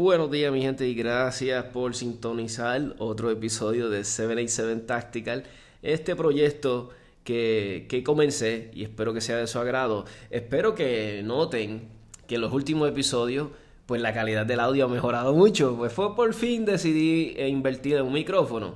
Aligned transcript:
Buenos 0.00 0.30
días 0.30 0.50
mi 0.50 0.62
gente 0.62 0.88
y 0.88 0.94
gracias 0.94 1.62
por 1.62 1.94
sintonizar 1.94 2.94
otro 2.96 3.30
episodio 3.30 3.90
de 3.90 4.04
787 4.04 4.86
Tactical. 4.86 5.44
Este 5.82 6.16
proyecto 6.16 6.88
que, 7.22 7.84
que 7.86 8.02
comencé 8.02 8.70
y 8.72 8.82
espero 8.82 9.12
que 9.12 9.20
sea 9.20 9.36
de 9.36 9.46
su 9.46 9.58
agrado. 9.58 10.06
Espero 10.30 10.74
que 10.74 11.20
noten 11.22 11.90
que 12.26 12.36
en 12.36 12.40
los 12.40 12.50
últimos 12.50 12.88
episodios 12.88 13.48
pues 13.84 14.00
la 14.00 14.14
calidad 14.14 14.46
del 14.46 14.60
audio 14.60 14.86
ha 14.86 14.88
mejorado 14.88 15.34
mucho. 15.34 15.76
Pues 15.76 15.92
fue 15.92 16.16
por 16.16 16.32
fin 16.32 16.64
decidí 16.64 17.38
invertir 17.38 17.96
en 17.96 18.06
un 18.06 18.14
micrófono. 18.14 18.74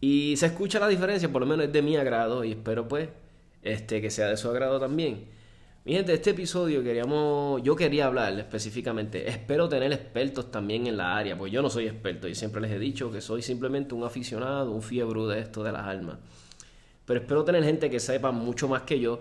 Y 0.00 0.34
se 0.38 0.46
escucha 0.46 0.80
la 0.80 0.88
diferencia, 0.88 1.30
por 1.30 1.42
lo 1.42 1.46
menos 1.46 1.66
es 1.66 1.74
de 1.74 1.82
mi 1.82 1.98
agrado 1.98 2.42
y 2.42 2.52
espero 2.52 2.88
pues 2.88 3.10
este, 3.62 4.00
que 4.00 4.10
sea 4.10 4.28
de 4.28 4.38
su 4.38 4.48
agrado 4.48 4.80
también. 4.80 5.26
Mi 5.86 5.92
gente, 5.92 6.14
este 6.14 6.30
episodio 6.30 6.82
queríamos, 6.82 7.62
yo 7.62 7.76
quería 7.76 8.06
hablar 8.06 8.38
específicamente, 8.38 9.28
espero 9.28 9.68
tener 9.68 9.92
expertos 9.92 10.50
también 10.50 10.86
en 10.86 10.96
la 10.96 11.14
área, 11.14 11.36
pues 11.36 11.52
yo 11.52 11.60
no 11.60 11.68
soy 11.68 11.86
experto 11.88 12.26
y 12.26 12.34
siempre 12.34 12.62
les 12.62 12.70
he 12.70 12.78
dicho 12.78 13.12
que 13.12 13.20
soy 13.20 13.42
simplemente 13.42 13.94
un 13.94 14.02
aficionado, 14.02 14.70
un 14.70 14.80
fiebre 14.80 15.20
de 15.26 15.40
esto 15.40 15.62
de 15.62 15.72
las 15.72 15.86
almas. 15.86 16.16
Pero 17.04 17.20
espero 17.20 17.44
tener 17.44 17.62
gente 17.64 17.90
que 17.90 18.00
sepa 18.00 18.32
mucho 18.32 18.66
más 18.66 18.80
que 18.84 18.98
yo 18.98 19.20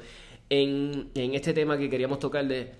en, 0.50 1.10
en 1.16 1.34
este 1.34 1.54
tema 1.54 1.78
que 1.78 1.90
queríamos 1.90 2.20
tocar 2.20 2.48
de, 2.48 2.72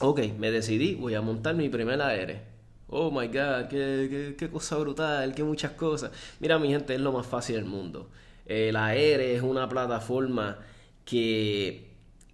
ok, 0.00 0.20
me 0.38 0.50
decidí, 0.50 0.94
voy 0.94 1.14
a 1.16 1.20
montar 1.20 1.54
mi 1.54 1.68
primer 1.68 2.00
aire. 2.00 2.40
Oh 2.88 3.10
my 3.10 3.26
god, 3.26 3.68
qué, 3.68 4.36
qué, 4.38 4.48
cosa 4.48 4.78
brutal, 4.78 5.34
qué 5.34 5.44
muchas 5.44 5.72
cosas. 5.72 6.12
Mira, 6.40 6.58
mi 6.58 6.68
gente, 6.68 6.94
es 6.94 7.00
lo 7.02 7.12
más 7.12 7.26
fácil 7.26 7.56
del 7.56 7.66
mundo. 7.66 8.08
El 8.46 8.74
aire 8.74 9.36
es 9.36 9.42
una 9.42 9.68
plataforma 9.68 10.60
que 11.04 11.85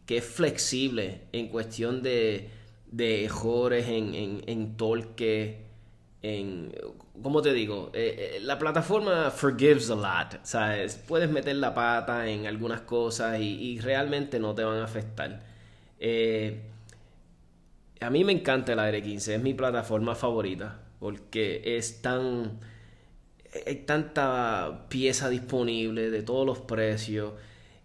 que 0.06 0.18
es 0.18 0.24
flexible 0.24 1.22
en 1.32 1.48
cuestión 1.48 2.02
de, 2.02 2.50
de 2.90 3.24
errores 3.24 3.88
en, 3.88 4.14
en, 4.14 4.42
en 4.46 4.76
torque, 4.76 5.66
en, 6.22 6.72
¿cómo 7.20 7.42
te 7.42 7.52
digo? 7.52 7.90
Eh, 7.94 8.36
eh, 8.36 8.40
la 8.40 8.58
plataforma 8.58 9.30
forgives 9.30 9.90
a 9.90 9.94
lot, 9.94 10.40
¿sabes? 10.44 10.96
Puedes 10.96 11.30
meter 11.30 11.56
la 11.56 11.74
pata 11.74 12.28
en 12.28 12.46
algunas 12.46 12.82
cosas 12.82 13.40
y, 13.40 13.78
realmente 13.80 14.38
no 14.38 14.54
te 14.54 14.64
van 14.64 14.78
a 14.78 14.84
afectar. 14.84 15.40
Eh, 15.98 16.62
a 18.00 18.10
mí 18.10 18.24
me 18.24 18.32
encanta 18.32 18.72
el 18.72 18.78
Aire 18.80 19.02
15, 19.02 19.36
es 19.36 19.42
mi 19.42 19.54
plataforma 19.54 20.14
favorita 20.14 20.80
porque 20.98 21.62
es 21.76 22.02
tan... 22.02 22.60
Hay 23.66 23.76
tanta 23.84 24.86
pieza 24.88 25.28
disponible 25.28 26.10
de 26.10 26.22
todos 26.22 26.46
los 26.46 26.60
precios 26.60 27.32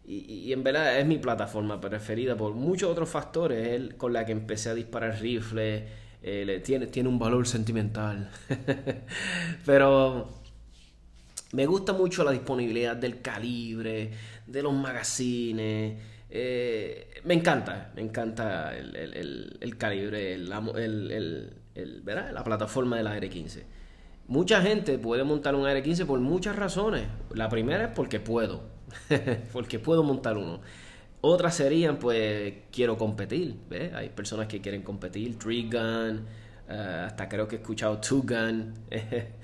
y, 0.08 0.53
en 0.53 0.63
verdad 0.63 1.00
es 1.00 1.05
mi 1.05 1.17
plataforma 1.17 1.81
preferida 1.81 2.38
por 2.38 2.53
muchos 2.53 2.89
otros 2.89 3.09
factores. 3.09 3.67
Es 3.67 3.94
con 3.95 4.13
la 4.13 4.25
que 4.25 4.31
empecé 4.31 4.69
a 4.69 4.73
disparar 4.73 5.19
rifles. 5.19 5.83
Eh, 6.23 6.61
tiene, 6.63 6.88
tiene 6.88 7.09
un 7.09 7.19
valor 7.19 7.45
sentimental. 7.45 8.31
Pero 9.66 10.30
me 11.52 11.66
gusta 11.66 11.91
mucho 11.91 12.23
la 12.23 12.31
disponibilidad 12.31 12.95
del 12.95 13.22
calibre, 13.22 14.11
de 14.45 14.63
los 14.63 14.73
magazines. 14.73 16.02
Eh, 16.30 17.22
me 17.25 17.33
encanta, 17.33 17.91
me 17.94 18.02
encanta 18.02 18.78
el, 18.78 18.95
el, 18.95 19.58
el, 19.59 19.78
calibre, 19.78 20.35
el, 20.35 22.02
¿verdad? 22.03 22.31
la 22.33 22.44
plataforma 22.45 22.95
del 22.95 23.08
AR-15. 23.08 23.63
Mucha 24.28 24.61
gente 24.61 24.97
puede 24.97 25.25
montar 25.25 25.53
un 25.55 25.66
AR-15 25.66 26.05
por 26.05 26.19
muchas 26.22 26.55
razones. 26.55 27.08
La 27.33 27.50
primera 27.50 27.85
es 27.85 27.91
porque 27.94 28.22
puedo. 28.22 28.77
porque 29.53 29.80
puedo 29.80 30.03
montar 30.03 30.38
uno. 30.38 30.61
Otras 31.21 31.55
serían, 31.55 31.97
pues, 31.97 32.53
quiero 32.71 32.97
competir, 32.97 33.55
Hay 33.94 34.09
personas 34.09 34.47
que 34.47 34.61
quieren 34.61 34.83
competir, 34.83 35.38
Three 35.39 35.63
Gun, 35.63 36.25
eh, 36.69 37.03
hasta 37.07 37.27
creo 37.27 37.47
que 37.47 37.55
he 37.57 37.59
escuchado 37.59 37.99
Two 37.99 38.23
Gun. 38.23 38.73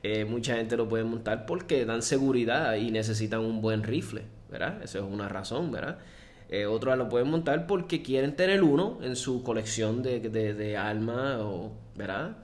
Eh, 0.00 0.24
mucha 0.24 0.54
gente 0.54 0.76
lo 0.76 0.88
puede 0.88 1.02
montar 1.02 1.44
porque 1.44 1.84
dan 1.84 2.02
seguridad 2.02 2.76
y 2.76 2.92
necesitan 2.92 3.40
un 3.40 3.60
buen 3.60 3.82
rifle, 3.82 4.22
¿verdad? 4.48 4.80
Esa 4.80 4.98
es 4.98 5.04
una 5.04 5.28
razón, 5.28 5.72
¿verdad? 5.72 5.98
Eh, 6.48 6.66
otros 6.66 6.96
lo 6.96 7.08
pueden 7.08 7.28
montar 7.28 7.66
porque 7.66 8.00
quieren 8.00 8.36
tener 8.36 8.62
uno 8.62 9.00
en 9.02 9.16
su 9.16 9.42
colección 9.42 10.04
de, 10.04 10.20
de, 10.20 10.54
de 10.54 10.76
armas, 10.76 11.40
¿verdad? 11.96 12.36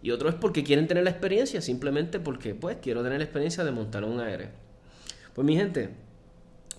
Y 0.00 0.12
otro 0.12 0.28
es 0.28 0.34
porque 0.36 0.64
quieren 0.64 0.86
tener 0.86 1.04
la 1.04 1.10
experiencia, 1.10 1.60
simplemente 1.60 2.20
porque, 2.20 2.54
pues, 2.54 2.76
quiero 2.80 3.02
tener 3.02 3.18
la 3.18 3.24
experiencia 3.24 3.64
de 3.64 3.72
montar 3.72 4.04
un 4.04 4.20
aéreo. 4.20 4.50
Pues 5.34 5.46
mi 5.46 5.56
gente, 5.56 5.88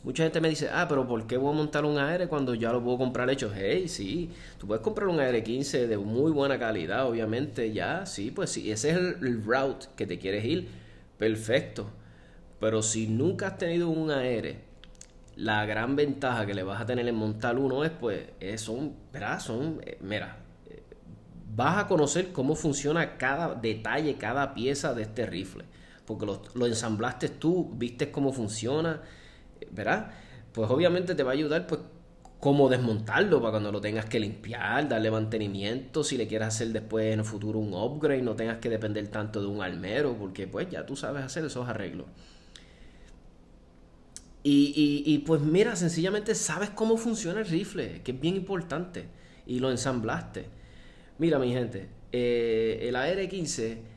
mucha 0.03 0.23
gente 0.23 0.39
me 0.39 0.49
dice, 0.49 0.69
ah, 0.71 0.85
pero 0.87 1.07
¿por 1.07 1.25
qué 1.25 1.37
voy 1.37 1.51
a 1.53 1.57
montar 1.57 1.85
un 1.85 1.97
AR 1.97 2.27
cuando 2.27 2.53
ya 2.53 2.71
lo 2.71 2.83
puedo 2.83 2.99
comprar 2.99 3.27
hecho? 3.31 3.51
Hey, 3.55 3.87
sí, 3.87 4.29
tú 4.59 4.67
puedes 4.67 4.83
comprar 4.83 5.07
un 5.07 5.19
AR-15 5.19 5.87
de 5.87 5.97
muy 5.97 6.31
buena 6.31 6.59
calidad, 6.59 7.07
obviamente, 7.07 7.73
ya, 7.73 8.05
sí, 8.05 8.29
pues 8.29 8.51
sí, 8.51 8.71
ese 8.71 8.91
es 8.91 8.97
el, 8.97 9.43
route 9.43 9.87
que 9.95 10.05
te 10.05 10.19
quieres 10.19 10.45
ir, 10.45 10.67
perfecto. 11.17 11.89
Pero 12.59 12.83
si 12.83 13.07
nunca 13.07 13.47
has 13.47 13.57
tenido 13.57 13.89
un 13.89 14.11
AR, 14.11 14.55
la 15.35 15.65
gran 15.65 15.95
ventaja 15.95 16.45
que 16.45 16.53
le 16.53 16.61
vas 16.61 16.79
a 16.79 16.85
tener 16.85 17.07
en 17.07 17.15
montar 17.15 17.57
uno 17.57 17.83
es, 17.83 17.89
pues, 17.91 18.21
es, 18.39 18.61
son, 18.61 18.93
¿verdad? 19.11 19.39
Son, 19.39 19.81
eh, 19.83 19.97
mira, 19.99 20.37
eh, 20.69 20.83
vas 21.55 21.79
a 21.79 21.87
conocer 21.87 22.31
cómo 22.31 22.53
funciona 22.53 23.17
cada 23.17 23.55
detalle, 23.55 24.15
cada 24.17 24.53
pieza 24.53 24.93
de 24.93 25.01
este 25.01 25.25
rifle 25.25 25.65
porque 26.05 26.25
lo, 26.25 26.65
ensamblaste 26.65 27.29
tú, 27.29 27.71
viste 27.75 28.11
cómo 28.11 28.33
funciona, 28.33 29.01
¿verdad? 29.71 30.11
Pues 30.51 30.69
obviamente 30.69 31.15
te 31.15 31.23
va 31.23 31.31
a 31.31 31.33
ayudar, 31.33 31.67
pues, 31.67 31.81
cómo 32.39 32.67
desmontarlo 32.67 33.39
para 33.39 33.51
cuando 33.51 33.71
lo 33.71 33.79
tengas 33.79 34.05
que 34.05 34.19
limpiar, 34.19 34.89
darle 34.89 35.09
mantenimiento, 35.09 36.03
si 36.03 36.17
le 36.17 36.27
quieres 36.27 36.49
hacer 36.49 36.69
después 36.69 37.13
en 37.13 37.19
el 37.19 37.25
futuro 37.25 37.57
un 37.59 37.73
upgrade, 37.73 38.21
no 38.21 38.35
tengas 38.35 38.57
que 38.57 38.69
depender 38.69 39.07
tanto 39.07 39.39
de 39.39 39.47
un 39.47 39.61
almero, 39.61 40.17
porque 40.17 40.45
pues 40.45 40.69
ya 40.69 40.85
tú 40.85 40.97
sabes 40.97 41.23
hacer 41.23 41.45
esos 41.45 41.69
arreglos. 41.69 42.07
Y, 44.45 45.03
y, 45.05 45.19
pues 45.19 45.39
mira, 45.39 45.73
sencillamente 45.77 46.35
sabes 46.35 46.69
cómo 46.69 46.97
funciona 46.97 47.39
el 47.39 47.47
rifle, 47.47 48.01
que 48.03 48.11
es 48.11 48.19
bien 48.19 48.35
importante, 48.35 49.05
y 49.47 49.59
lo 49.59 49.71
ensamblaste. 49.71 50.47
Mira, 51.17 51.39
mi 51.39 51.53
gente, 51.53 51.87
eh, 52.11 52.79
el 52.81 52.97
AR-15 52.97 53.92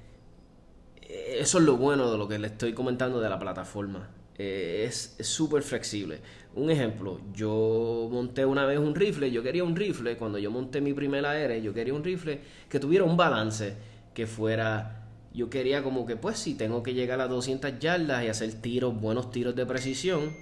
eso 1.08 1.58
es 1.58 1.64
lo 1.64 1.76
bueno 1.76 2.10
de 2.10 2.18
lo 2.18 2.28
que 2.28 2.38
le 2.38 2.48
estoy 2.48 2.72
comentando 2.72 3.20
de 3.20 3.28
la 3.28 3.38
plataforma. 3.38 4.08
Eh, 4.38 4.84
es 4.86 5.16
súper 5.20 5.62
flexible. 5.62 6.20
Un 6.54 6.70
ejemplo, 6.70 7.20
yo 7.32 8.08
monté 8.10 8.44
una 8.44 8.66
vez 8.66 8.78
un 8.78 8.94
rifle, 8.94 9.30
yo 9.30 9.42
quería 9.42 9.64
un 9.64 9.76
rifle, 9.76 10.16
cuando 10.16 10.38
yo 10.38 10.50
monté 10.50 10.80
mi 10.80 10.92
primer 10.92 11.24
aire, 11.26 11.62
yo 11.62 11.72
quería 11.72 11.94
un 11.94 12.04
rifle 12.04 12.40
que 12.68 12.80
tuviera 12.80 13.04
un 13.04 13.16
balance, 13.16 13.74
que 14.14 14.26
fuera, 14.26 15.06
yo 15.34 15.50
quería 15.50 15.82
como 15.82 16.06
que 16.06 16.16
pues 16.16 16.38
si 16.38 16.54
tengo 16.54 16.82
que 16.82 16.94
llegar 16.94 17.20
a 17.20 17.28
200 17.28 17.78
yardas 17.78 18.24
y 18.24 18.28
hacer 18.28 18.52
tiros, 18.60 18.98
buenos 18.98 19.30
tiros 19.30 19.54
de 19.54 19.66
precisión, 19.66 20.34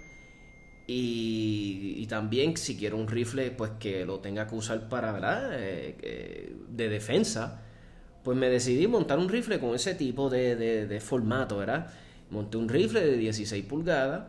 y, 0.86 2.06
también 2.08 2.56
si 2.56 2.76
quiero 2.76 2.98
un 2.98 3.08
rifle 3.08 3.50
pues 3.50 3.72
que 3.80 4.04
lo 4.04 4.20
tenga 4.20 4.46
que 4.46 4.54
usar 4.54 4.88
para, 4.88 5.12
¿verdad? 5.12 5.50
Eh, 5.52 6.54
de 6.68 6.88
defensa 6.90 7.63
pues 8.24 8.38
me 8.38 8.48
decidí 8.48 8.86
montar 8.88 9.18
un 9.18 9.28
rifle 9.28 9.60
con 9.60 9.74
ese 9.74 9.94
tipo 9.94 10.30
de, 10.30 10.98
formato, 11.04 11.58
¿verdad? 11.58 11.92
Monté 12.30 12.56
un 12.56 12.68
rifle 12.68 13.00
de 13.00 13.16
16 13.18 13.64
pulgadas, 13.66 14.24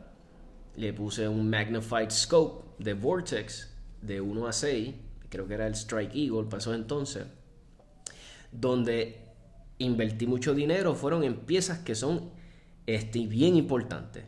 le 0.76 0.92
puse 0.92 1.28
un 1.30 1.50
Magnified 1.50 2.10
Scope 2.10 2.84
de 2.84 2.94
Vortex 2.94 3.74
de 4.02 4.20
1 4.20 4.48
a 4.48 4.52
6, 4.52 4.94
creo 5.30 5.48
que 5.48 5.54
era 5.54 5.66
el 5.66 5.76
Strike 5.76 6.14
Eagle, 6.14 6.50
pasó 6.50 6.74
entonces, 6.74 7.24
donde 8.52 9.18
invertí 9.78 10.28
mucho 10.28 10.54
dinero, 10.54 10.94
fueron 10.94 11.24
en 11.24 11.38
piezas 11.38 11.80
que 11.80 11.96
son 11.96 12.32
este, 12.86 13.26
bien 13.26 13.56
importantes. 13.56 14.26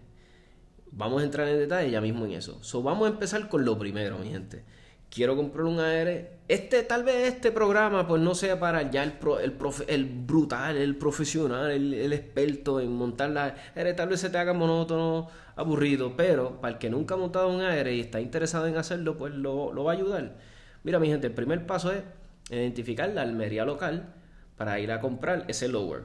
Vamos 0.92 1.22
a 1.22 1.26
entrar 1.26 1.46
en 1.50 1.60
detalle 1.60 1.92
ya 1.92 2.00
mismo 2.00 2.26
en 2.26 2.32
eso. 2.32 2.64
So, 2.64 2.82
vamos 2.82 3.08
a 3.08 3.12
empezar 3.12 3.50
con 3.50 3.66
lo 3.66 3.78
primero, 3.78 4.18
mi 4.18 4.30
gente 4.30 4.64
quiero 5.10 5.36
comprar 5.36 5.66
un 5.66 5.80
AR. 5.80 6.38
Este, 6.48 6.84
tal 6.84 7.04
vez 7.04 7.28
este 7.28 7.52
programa 7.52 8.08
pues 8.08 8.22
no 8.22 8.34
sea 8.36 8.60
para 8.60 8.90
ya 8.90 9.04
el, 9.04 9.14
el, 9.42 9.54
el 9.88 10.06
brutal, 10.06 10.78
el 10.78 10.96
profesional, 10.96 11.72
el, 11.72 12.14
experto 12.14 12.80
en 12.80 12.92
montar 12.92 13.30
la 13.32 13.56
AR. 13.76 13.96
Tal 13.96 14.10
vez 14.10 14.22
se 14.22 14.30
te 14.30 14.38
haga 14.38 14.54
monótono, 14.54 15.28
aburrido, 15.56 16.16
pero 16.16 16.62
para 16.62 16.74
el 16.74 16.80
que 16.80 16.90
nunca 16.90 17.16
ha 17.16 17.18
montado 17.18 17.50
un 17.50 17.62
AR 17.62 17.88
y 17.92 18.02
está 18.02 18.22
interesado 18.22 18.68
en 18.68 18.78
hacerlo, 18.78 19.18
pues 19.18 19.34
lo, 19.34 19.74
lo 19.74 19.84
va 19.84 19.94
a 19.94 19.96
ayudar. 19.96 20.36
Mira 20.84 21.00
mi 21.00 21.08
gente, 21.08 21.28
el 21.28 21.34
primer 21.34 21.66
paso 21.66 21.92
es 21.92 22.04
identificar 22.50 23.10
la 23.10 23.24
almería 23.24 23.66
local 23.66 24.14
para 24.56 24.80
ir 24.80 24.92
a 24.92 25.00
comprar 25.00 25.46
ese 25.48 25.68
lower. 25.68 26.04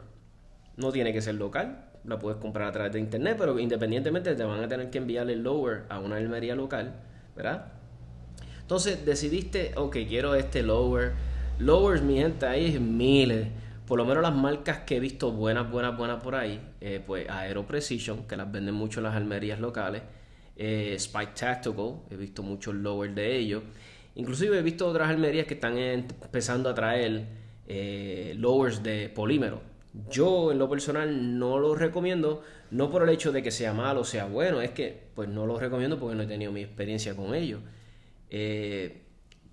No 0.77 0.91
tiene 0.91 1.13
que 1.13 1.23
ser 1.23 1.37
local, 1.37 1.91
la 2.05 2.19
puedes 2.19 2.39
comprar 2.39 2.69
a 2.69 2.73
través 2.73 2.93
de 2.93 2.99
internet, 2.99 3.37
pero 3.39 3.59
independientemente 3.59 4.35
te 4.35 4.45
van 4.45 4.63
a 4.63 4.69
tener 4.69 4.91
que 4.91 4.99
enviar 4.99 5.31
el 5.31 5.43
lower 5.43 5.85
a 5.89 6.01
una 6.01 6.17
almería 6.17 6.55
local, 6.55 6.95
¿verdad? 7.37 7.81
Entonces 8.73 9.05
decidiste, 9.05 9.73
ok, 9.77 9.99
quiero 10.09 10.35
este 10.35 10.63
lower. 10.63 11.13
Lowers, 11.59 12.01
mi 12.01 12.17
gente, 12.17 12.47
hay 12.47 12.79
miles. 12.79 13.49
Por 13.87 13.99
lo 13.99 14.07
menos 14.07 14.23
las 14.23 14.35
marcas 14.35 14.79
que 14.87 14.97
he 14.97 14.99
visto 14.99 15.31
buenas, 15.31 15.71
buenas, 15.71 15.95
buenas 15.95 16.23
por 16.23 16.35
ahí. 16.35 16.59
Eh, 16.81 16.99
pues 17.07 17.29
Aero 17.29 17.67
Precision, 17.67 18.27
que 18.27 18.35
las 18.35 18.51
venden 18.51 18.75
mucho 18.75 19.01
en 19.01 19.05
las 19.05 19.15
almerías 19.15 19.61
locales. 19.61 20.01
Eh, 20.57 20.95
Spike 20.95 21.33
Tactical, 21.39 21.97
he 22.11 22.17
visto 22.17 22.43
muchos 22.43 22.75
lowers 22.75 23.15
de 23.15 23.37
ellos. 23.37 23.63
Inclusive 24.15 24.59
he 24.59 24.63
visto 24.63 24.89
otras 24.89 25.11
almerías 25.11 25.47
que 25.47 25.53
están 25.53 25.77
empezando 25.77 26.71
a 26.71 26.75
traer 26.75 27.27
eh, 27.69 28.35
lowers 28.39 28.83
de 28.83 29.11
polímero. 29.11 29.61
Yo 30.11 30.51
en 30.51 30.59
lo 30.59 30.71
personal 30.71 31.39
no 31.39 31.59
lo 31.59 31.75
recomiendo, 31.75 32.43
no 32.71 32.89
por 32.89 33.03
el 33.03 33.11
hecho 33.11 33.33
de 33.33 33.43
que 33.43 33.51
sea 33.51 33.75
malo 33.75 34.01
o 34.01 34.05
sea 34.05 34.25
bueno, 34.25 34.63
es 34.63 34.71
que 34.71 34.99
pues 35.15 35.29
no 35.29 35.45
lo 35.45 35.59
recomiendo 35.59 35.99
porque 35.99 36.17
no 36.17 36.23
he 36.23 36.27
tenido 36.27 36.53
mi 36.53 36.63
experiencia 36.63 37.15
con 37.15 37.35
ellos. 37.35 37.61
Eh, 38.34 39.02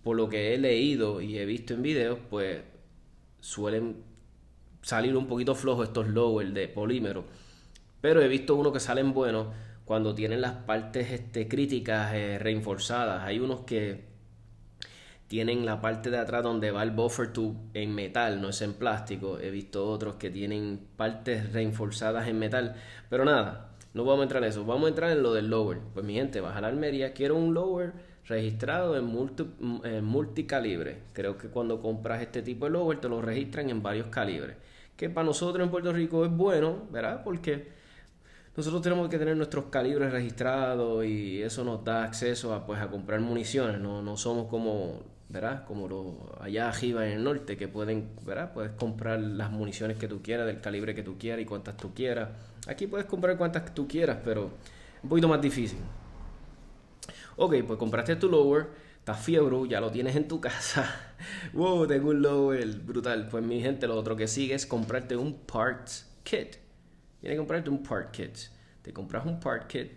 por 0.04 0.16
lo 0.16 0.30
que 0.30 0.54
he 0.54 0.58
leído 0.58 1.20
y 1.20 1.38
he 1.38 1.46
visto 1.46 1.74
en 1.74 1.82
videos, 1.82 2.18
pues 2.30 2.62
suelen 3.42 3.98
salir 4.82 5.18
un 5.18 5.28
poquito 5.28 5.54
flojos 5.54 5.90
estos 5.90 6.08
lowers 6.08 6.54
de 6.54 6.70
polímero. 6.70 7.26
Pero 8.00 8.22
he 8.22 8.30
visto 8.30 8.56
unos 8.56 8.72
que 8.72 8.80
salen 8.80 9.14
buenos 9.14 9.48
cuando 9.84 10.16
tienen 10.16 10.40
las 10.40 10.54
partes 10.54 11.12
este, 11.12 11.50
críticas 11.50 12.14
eh, 12.14 12.40
reforzadas. 12.40 13.24
Hay 13.24 13.40
unos 13.40 13.62
que 13.62 14.06
tienen 15.28 15.66
la 15.66 15.82
parte 15.82 16.10
de 16.10 16.18
atrás 16.18 16.42
donde 16.42 16.72
va 16.72 16.82
el 16.84 16.92
buffer 16.92 17.34
tube 17.34 17.58
en 17.74 17.94
metal, 17.94 18.42
no 18.42 18.50
es 18.50 18.62
en 18.62 18.76
plástico. 18.76 19.40
He 19.40 19.52
visto 19.52 19.86
otros 19.90 20.16
que 20.16 20.30
tienen 20.30 20.88
partes 20.96 21.52
reinforzadas 21.52 22.30
en 22.30 22.40
metal. 22.40 22.76
Pero 23.10 23.26
nada, 23.26 23.76
no 23.94 24.06
vamos 24.06 24.22
a 24.22 24.24
entrar 24.24 24.44
en 24.44 24.50
eso. 24.50 24.64
Vamos 24.64 24.86
a 24.86 24.90
entrar 24.90 25.12
en 25.12 25.22
lo 25.22 25.34
del 25.34 25.50
lower. 25.50 25.80
Pues 25.94 26.06
mi 26.06 26.14
gente, 26.14 26.40
baja 26.40 26.62
la 26.62 26.70
Almería. 26.70 27.12
Quiero 27.12 27.36
un 27.36 27.54
lower 27.54 28.09
registrado 28.30 28.96
en, 28.96 29.06
multi, 29.06 29.46
en 29.84 30.06
multicalibre. 30.06 31.00
Creo 31.14 31.38
que 31.38 31.50
cuando 31.50 31.82
compras 31.82 32.22
este 32.22 32.42
tipo 32.42 32.66
de 32.66 32.72
lower 32.72 33.02
te 33.02 33.10
lo 33.10 33.22
registran 33.22 33.70
en 33.70 33.84
varios 33.84 34.08
calibres. 34.08 34.56
Que 34.96 35.10
para 35.10 35.26
nosotros 35.26 35.64
en 35.64 35.72
Puerto 35.72 35.92
Rico 35.92 36.24
es 36.24 36.32
bueno, 36.32 36.84
¿verdad? 36.92 37.24
Porque 37.24 37.68
nosotros 38.56 38.82
tenemos 38.82 39.10
que 39.10 39.18
tener 39.18 39.36
nuestros 39.36 39.66
calibres 39.66 40.12
registrados 40.12 41.06
y 41.06 41.42
eso 41.42 41.64
nos 41.64 41.84
da 41.84 42.04
acceso 42.04 42.54
a 42.54 42.66
pues 42.66 42.80
a 42.80 42.88
comprar 42.88 43.20
municiones. 43.20 43.82
No, 43.82 44.02
no 44.02 44.16
somos 44.16 44.48
como 44.48 45.02
¿verdad? 45.30 45.64
Como 45.66 45.88
lo, 45.88 46.36
allá 46.42 46.70
arriba 46.70 47.06
en 47.06 47.14
el 47.14 47.24
norte, 47.24 47.56
que 47.56 47.68
pueden, 47.68 48.10
¿verdad? 48.26 48.52
Puedes 48.52 48.72
comprar 48.72 49.20
las 49.20 49.52
municiones 49.52 49.98
que 49.98 50.08
tú 50.08 50.24
quieras, 50.24 50.48
del 50.48 50.60
calibre 50.60 50.96
que 50.96 51.04
tú 51.04 51.20
quieras 51.20 51.42
y 51.42 51.46
cuantas 51.46 51.78
tú 51.78 51.94
quieras. 51.94 52.30
Aquí 52.68 52.88
puedes 52.88 53.06
comprar 53.06 53.38
cuantas 53.38 53.74
tú 53.76 53.88
quieras, 53.88 54.18
pero 54.26 54.50
un 55.04 55.10
poquito 55.10 55.28
más 55.28 55.40
difícil. 55.40 55.78
Ok, 57.42 57.56
pues 57.66 57.80
compraste 57.80 58.18
tu 58.18 58.30
lower, 58.30 58.68
estás 59.00 59.22
fiebre, 59.22 59.56
ya 59.70 59.80
lo 59.80 59.90
tienes 59.90 60.16
en 60.18 60.28
tu 60.28 60.42
casa. 60.42 61.14
wow, 61.54 61.88
tengo 61.88 62.10
un 62.10 62.22
lower 62.22 62.68
brutal. 62.80 63.30
Pues 63.30 63.44
mi 63.44 63.62
gente, 63.62 63.88
lo 63.88 63.96
otro 63.96 64.18
que 64.18 64.28
sigue 64.28 64.56
es 64.56 64.66
comprarte 64.66 65.16
un 65.16 65.34
parts 65.46 66.06
kit. 66.24 66.58
Tienes 67.22 67.36
que 67.36 67.38
comprarte 67.38 67.70
un 67.70 67.82
part 67.82 68.12
kit. 68.12 68.38
Te 68.82 68.92
compras 68.92 69.26
un 69.26 69.40
part 69.40 69.68
kit 69.68 69.92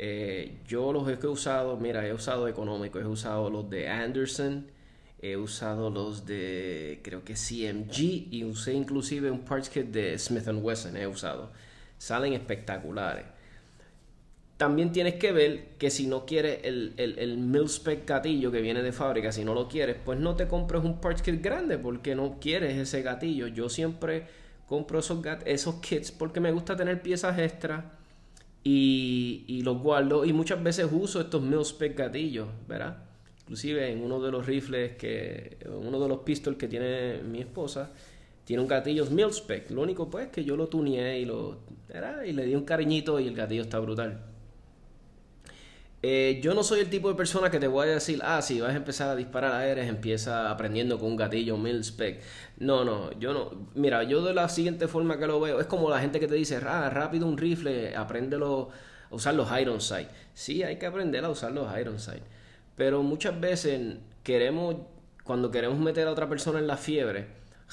eh, 0.00 0.60
yo 0.66 0.92
los 0.92 1.08
he 1.08 1.26
usado, 1.26 1.76
mira, 1.76 2.06
he 2.06 2.14
usado 2.14 2.46
económicos, 2.46 3.02
he 3.02 3.06
usado 3.06 3.50
los 3.50 3.68
de 3.68 3.88
Anderson, 3.88 4.70
he 5.20 5.36
usado 5.36 5.90
los 5.90 6.24
de, 6.24 7.00
creo 7.02 7.24
que 7.24 7.34
CMG, 7.34 8.32
y 8.32 8.44
usé 8.44 8.74
inclusive 8.74 9.28
un 9.30 9.40
parts 9.40 9.68
kit 9.68 9.86
de 9.88 10.16
Smith 10.16 10.46
Wesson, 10.46 10.96
he 10.96 11.06
usado. 11.06 11.50
Salen 11.98 12.32
espectaculares. 12.32 13.26
También 14.58 14.90
tienes 14.90 15.14
que 15.14 15.30
ver 15.30 15.68
que 15.78 15.88
si 15.88 16.08
no 16.08 16.26
quieres 16.26 16.58
el, 16.64 16.92
el, 16.96 17.16
el 17.20 17.38
mil-spec 17.38 18.04
gatillo 18.04 18.50
que 18.50 18.60
viene 18.60 18.82
de 18.82 18.90
fábrica, 18.90 19.30
si 19.30 19.44
no 19.44 19.54
lo 19.54 19.68
quieres, 19.68 19.96
pues 20.04 20.18
no 20.18 20.34
te 20.34 20.48
compres 20.48 20.82
un 20.82 21.00
parts 21.00 21.22
kit 21.22 21.40
grande 21.40 21.78
porque 21.78 22.16
no 22.16 22.38
quieres 22.40 22.76
ese 22.76 23.02
gatillo. 23.02 23.46
Yo 23.46 23.68
siempre 23.68 24.26
compro 24.66 24.98
esos, 24.98 25.24
esos 25.46 25.76
kits 25.76 26.10
porque 26.10 26.40
me 26.40 26.50
gusta 26.50 26.76
tener 26.76 27.00
piezas 27.00 27.38
extras 27.38 27.84
y, 28.64 29.44
y 29.46 29.62
los 29.62 29.80
guardo 29.80 30.24
y 30.24 30.32
muchas 30.32 30.60
veces 30.60 30.88
uso 30.90 31.20
estos 31.20 31.40
mil-spec 31.40 31.96
gatillos, 31.96 32.48
¿verdad? 32.66 33.04
Inclusive 33.42 33.92
en 33.92 34.02
uno 34.02 34.20
de 34.20 34.32
los 34.32 34.44
rifles 34.44 34.96
que, 34.96 35.56
uno 35.68 36.00
de 36.00 36.08
los 36.08 36.18
pistols 36.18 36.58
que 36.58 36.66
tiene 36.66 37.22
mi 37.22 37.38
esposa, 37.38 37.92
tiene 38.44 38.60
un 38.60 38.68
gatillo 38.68 39.06
mil-spec. 39.06 39.70
Lo 39.70 39.82
único 39.82 40.10
pues 40.10 40.30
que 40.30 40.42
yo 40.42 40.56
lo 40.56 40.66
tuneé 40.66 41.20
y 41.20 41.26
lo, 41.26 41.60
¿verdad? 41.86 42.24
Y 42.24 42.32
le 42.32 42.44
di 42.44 42.56
un 42.56 42.64
cariñito 42.64 43.20
y 43.20 43.28
el 43.28 43.36
gatillo 43.36 43.62
está 43.62 43.78
brutal. 43.78 44.24
Eh, 46.00 46.38
yo 46.40 46.54
no 46.54 46.62
soy 46.62 46.80
el 46.80 46.90
tipo 46.90 47.08
de 47.08 47.16
persona 47.16 47.50
que 47.50 47.58
te 47.58 47.66
voy 47.66 47.88
a 47.88 47.90
decir, 47.92 48.20
ah, 48.22 48.40
si 48.40 48.60
vas 48.60 48.72
a 48.72 48.76
empezar 48.76 49.08
a 49.08 49.16
disparar 49.16 49.52
aéreos, 49.52 49.88
empieza 49.88 50.48
aprendiendo 50.48 50.98
con 50.98 51.08
un 51.10 51.16
gatillo 51.16 51.56
mil 51.56 51.82
spec. 51.82 52.20
No, 52.58 52.84
no, 52.84 53.10
yo 53.18 53.32
no. 53.32 53.50
Mira, 53.74 54.04
yo 54.04 54.22
de 54.22 54.32
la 54.32 54.48
siguiente 54.48 54.86
forma 54.86 55.18
que 55.18 55.26
lo 55.26 55.40
veo, 55.40 55.60
es 55.60 55.66
como 55.66 55.90
la 55.90 55.98
gente 56.00 56.20
que 56.20 56.28
te 56.28 56.36
dice, 56.36 56.60
ah, 56.64 56.88
rápido 56.90 57.26
un 57.26 57.36
rifle, 57.36 57.96
apréndelo 57.96 58.70
a 59.10 59.14
usar 59.14 59.34
los 59.34 59.48
iron 59.60 59.80
sight. 59.80 60.08
Sí, 60.34 60.62
hay 60.62 60.76
que 60.78 60.86
aprender 60.86 61.24
a 61.24 61.30
usar 61.30 61.50
los 61.52 61.68
iron 61.76 61.98
sight. 61.98 62.22
Pero 62.76 63.02
muchas 63.02 63.40
veces 63.40 63.96
queremos, 64.22 64.76
cuando 65.24 65.50
queremos 65.50 65.78
meter 65.80 66.06
a 66.06 66.12
otra 66.12 66.28
persona 66.28 66.60
en 66.60 66.68
la 66.68 66.76
fiebre, 66.76 67.26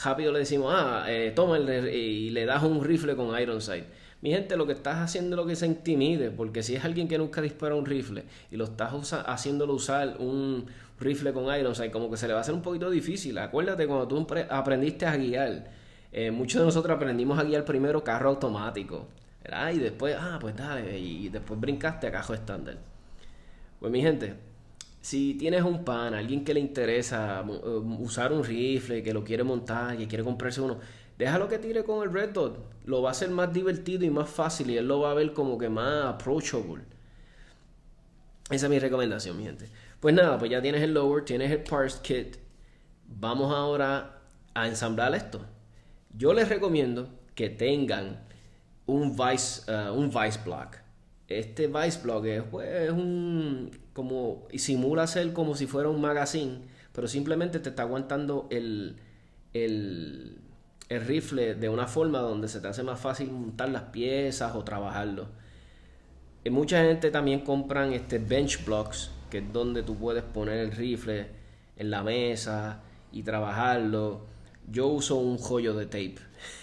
rápido 0.04 0.32
le 0.32 0.40
decimos, 0.40 0.74
ah, 0.76 1.06
eh, 1.08 1.32
toma 1.36 1.60
y 1.60 2.32
le 2.32 2.46
das 2.46 2.64
un 2.64 2.84
rifle 2.84 3.16
con 3.16 3.40
iron 3.40 3.62
sight. 3.62 3.86
Mi 4.26 4.32
gente, 4.32 4.58
lo 4.58 4.66
que 4.66 4.74
estás 4.74 4.96
haciendo 4.96 5.36
es 5.36 5.38
lo 5.38 5.46
que 5.46 5.56
se 5.56 5.68
intimide, 5.68 6.32
porque 6.32 6.64
si 6.64 6.74
es 6.74 6.84
alguien 6.84 7.08
que 7.08 7.16
nunca 7.16 7.44
dispara 7.44 7.76
un 7.76 7.86
rifle 7.86 8.24
y 8.50 8.56
lo 8.56 8.64
estás 8.64 8.92
haciéndolo 9.28 9.76
usar 9.76 10.16
un 10.18 10.66
rifle 11.00 11.32
con 11.32 11.56
iron 11.56 11.76
sight, 11.76 11.92
como 11.92 12.10
que 12.10 12.18
se 12.18 12.26
le 12.26 12.34
va 12.34 12.40
a 12.40 12.42
hacer 12.42 12.56
un 12.56 12.64
poquito 12.64 12.90
difícil. 12.90 13.38
Acuérdate 13.38 13.86
cuando 13.86 14.08
tú 14.08 14.26
aprendiste 14.50 15.06
a 15.06 15.16
guiar, 15.16 15.68
eh, 16.12 16.32
muchos 16.32 16.60
de 16.60 16.66
nosotros 16.66 16.96
aprendimos 16.96 17.38
a 17.38 17.44
guiar 17.44 17.66
primero 17.66 18.04
carro 18.04 18.30
automático, 18.30 19.06
¿verdad? 19.44 19.72
Y 19.74 19.78
después, 19.78 20.16
ah, 20.20 20.40
pues 20.42 20.56
dale, 20.56 20.98
y 20.98 21.30
después 21.30 21.60
brincaste 21.60 22.08
a 22.08 22.12
carro 22.12 22.34
estándar. 22.34 22.80
Pues 23.80 23.92
mi 23.92 24.02
gente, 24.02 24.34
si 25.02 25.36
tienes 25.36 25.62
un 25.62 25.86
pan, 25.86 26.16
alguien 26.16 26.44
que 26.44 26.56
le 26.56 26.62
interesa 26.62 27.44
uh, 27.44 28.04
usar 28.04 28.34
un 28.34 28.44
rifle, 28.44 29.04
que 29.04 29.14
lo 29.14 29.24
quiere 29.24 29.44
montar, 29.44 29.96
que 29.96 30.08
quiere 30.08 30.24
comprarse 30.24 30.62
uno, 30.62 30.80
déjalo 31.18 31.48
que 31.48 31.60
tire 31.60 31.84
con 31.84 32.04
el 32.04 32.14
red 32.14 32.30
dot. 32.30 32.60
Lo 32.86 33.02
va 33.02 33.10
a 33.10 33.12
hacer 33.12 33.30
más 33.30 33.52
divertido 33.52 34.06
y 34.06 34.10
más 34.10 34.30
fácil 34.30 34.70
y 34.70 34.78
él 34.78 34.88
lo 34.88 35.00
va 35.00 35.12
a 35.12 35.14
ver 35.14 35.34
como 35.34 35.58
que 35.58 35.70
más 35.70 36.06
approachable. 36.06 36.84
Esa 38.50 38.68
es 38.68 38.70
mi 38.70 38.80
recomendación, 38.80 39.38
mi 39.38 39.44
gente. 39.44 39.70
Pues 40.00 40.14
nada, 40.14 40.38
pues 40.38 40.52
ya 40.52 40.62
tienes 40.62 40.82
el 40.82 40.94
lower, 40.94 41.26
tienes 41.26 41.52
el 41.52 41.64
parts 41.64 41.96
kit. 41.96 42.38
Vamos 43.08 43.52
ahora 43.52 44.22
a 44.54 44.68
ensamblar 44.68 45.16
esto. 45.16 45.42
Yo 46.16 46.34
les 46.34 46.48
recomiendo 46.48 47.10
que 47.34 47.50
tengan 47.50 48.24
un 48.86 49.18
vice, 49.18 49.64
uh, 49.72 49.92
un 49.94 50.10
vice 50.10 50.40
block. 50.46 50.78
Este 51.28 51.68
vice 51.68 52.00
block 52.04 52.26
es, 52.26 52.44
pues, 52.44 52.70
es 52.70 52.92
un 52.92 53.72
como 53.94 54.48
simula 54.56 55.08
ser 55.08 55.34
como 55.34 55.56
si 55.56 55.66
fuera 55.66 55.90
un 55.90 56.00
magazine, 56.00 56.62
pero 56.92 57.08
simplemente 57.08 57.60
te 57.60 57.70
está 57.70 57.84
aguantando 57.84 58.48
el, 58.52 58.98
el 59.54 60.38
el 60.90 61.02
rifle 61.02 61.56
de 61.56 61.70
una 61.70 61.88
forma 61.88 62.20
donde 62.20 62.48
se 62.48 62.60
te 62.60 62.68
hace 62.68 62.84
más 62.84 63.00
fácil 63.00 63.32
montar 63.32 63.70
las 63.70 63.84
piezas 63.84 64.56
o 64.56 64.64
trabajarlo. 64.64 65.28
Y 66.44 66.50
mucha 66.52 66.84
gente 66.84 67.10
también 67.10 67.40
compran 67.40 67.94
este 67.94 68.20
bench 68.20 68.64
blocks, 68.66 69.12
que 69.32 69.40
es 69.40 69.52
donde 69.52 69.82
tú 69.82 69.98
puedes 69.98 70.24
poner 70.24 70.60
el 70.60 70.72
rifle 70.72 71.28
en 71.76 71.90
la 71.90 72.04
mesa 72.04 72.82
y 73.12 73.24
trabajarlo. 73.24 74.26
Yo 74.72 74.88
uso 74.88 75.16
un 75.16 75.38
joyo 75.38 75.74
de 75.74 75.86
tape. 75.86 76.18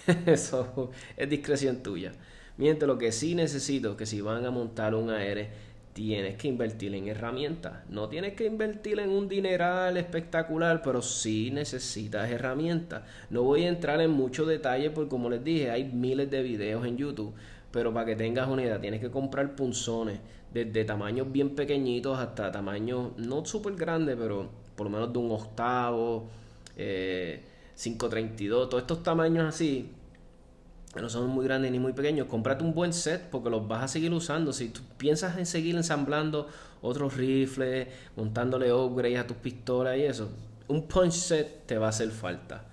Eso 0.31 0.91
es 1.17 1.29
discreción 1.29 1.83
tuya. 1.83 2.13
Mientras 2.55 2.87
lo 2.87 2.97
que 2.97 3.11
sí 3.11 3.35
necesito 3.35 3.97
que 3.97 4.05
si 4.05 4.21
van 4.21 4.45
a 4.45 4.51
montar 4.51 4.95
un 4.95 5.09
aire 5.09 5.49
tienes 5.93 6.35
que 6.35 6.47
invertir 6.47 6.93
en 6.95 7.07
herramientas. 7.07 7.73
No 7.89 8.09
tienes 8.09 8.33
que 8.33 8.45
invertir 8.45 8.99
en 8.99 9.09
un 9.11 9.27
dineral 9.27 9.95
espectacular, 9.97 10.81
pero 10.81 11.01
sí 11.01 11.51
necesitas 11.51 12.29
herramientas. 12.29 13.03
No 13.29 13.43
voy 13.43 13.63
a 13.63 13.69
entrar 13.69 14.01
en 14.01 14.11
mucho 14.11 14.45
detalle 14.45 14.89
porque 14.89 15.09
como 15.09 15.29
les 15.29 15.43
dije, 15.43 15.71
hay 15.71 15.85
miles 15.85 16.29
de 16.31 16.41
videos 16.41 16.85
en 16.85 16.97
YouTube, 16.97 17.33
pero 17.71 17.93
para 17.93 18.07
que 18.07 18.15
tengas 18.15 18.49
una 18.49 18.63
idea, 18.63 18.81
tienes 18.81 19.01
que 19.01 19.11
comprar 19.11 19.55
punzones 19.55 20.19
desde 20.53 20.85
tamaños 20.85 21.31
bien 21.31 21.55
pequeñitos 21.55 22.19
hasta 22.19 22.51
tamaños 22.51 23.17
no 23.17 23.45
súper 23.45 23.75
grandes, 23.75 24.15
pero 24.19 24.49
por 24.75 24.85
lo 24.85 24.91
menos 24.91 25.13
de 25.13 25.19
un 25.19 25.31
octavo, 25.31 26.27
eh, 26.75 27.41
532, 27.75 28.69
todos 28.69 28.83
estos 28.83 29.03
tamaños 29.03 29.45
así 29.47 29.91
no 31.01 31.09
son 31.09 31.27
muy 31.29 31.45
grandes 31.45 31.71
ni 31.71 31.79
muy 31.79 31.93
pequeños, 31.93 32.27
cómprate 32.27 32.63
un 32.63 32.73
buen 32.73 32.93
set 32.93 33.29
porque 33.31 33.49
los 33.49 33.67
vas 33.67 33.83
a 33.83 33.87
seguir 33.87 34.13
usando. 34.13 34.53
Si 34.53 34.69
tú 34.69 34.81
piensas 34.97 35.37
en 35.37 35.45
seguir 35.45 35.75
ensamblando 35.75 36.47
otros 36.81 37.17
rifles, 37.17 37.87
montándole 38.15 38.71
upgrades 38.71 39.19
a 39.19 39.27
tus 39.27 39.37
pistolas 39.37 39.97
y 39.97 40.03
eso, 40.03 40.29
un 40.67 40.87
punch 40.87 41.13
set 41.13 41.65
te 41.65 41.77
va 41.77 41.87
a 41.87 41.89
hacer 41.89 42.11
falta. 42.11 42.65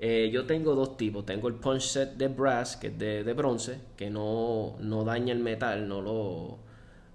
Eh, 0.00 0.30
yo 0.32 0.46
tengo 0.46 0.74
dos 0.74 0.96
tipos. 0.96 1.26
Tengo 1.26 1.48
el 1.48 1.54
punch 1.54 1.82
set 1.82 2.16
de 2.16 2.28
brass, 2.28 2.76
que 2.76 2.88
es 2.88 2.98
de, 2.98 3.32
bronce, 3.32 3.80
que 3.96 4.10
no, 4.10 4.76
no, 4.80 5.04
daña 5.04 5.32
el 5.32 5.40
metal, 5.40 5.88
no 5.88 6.00
lo, 6.00 6.58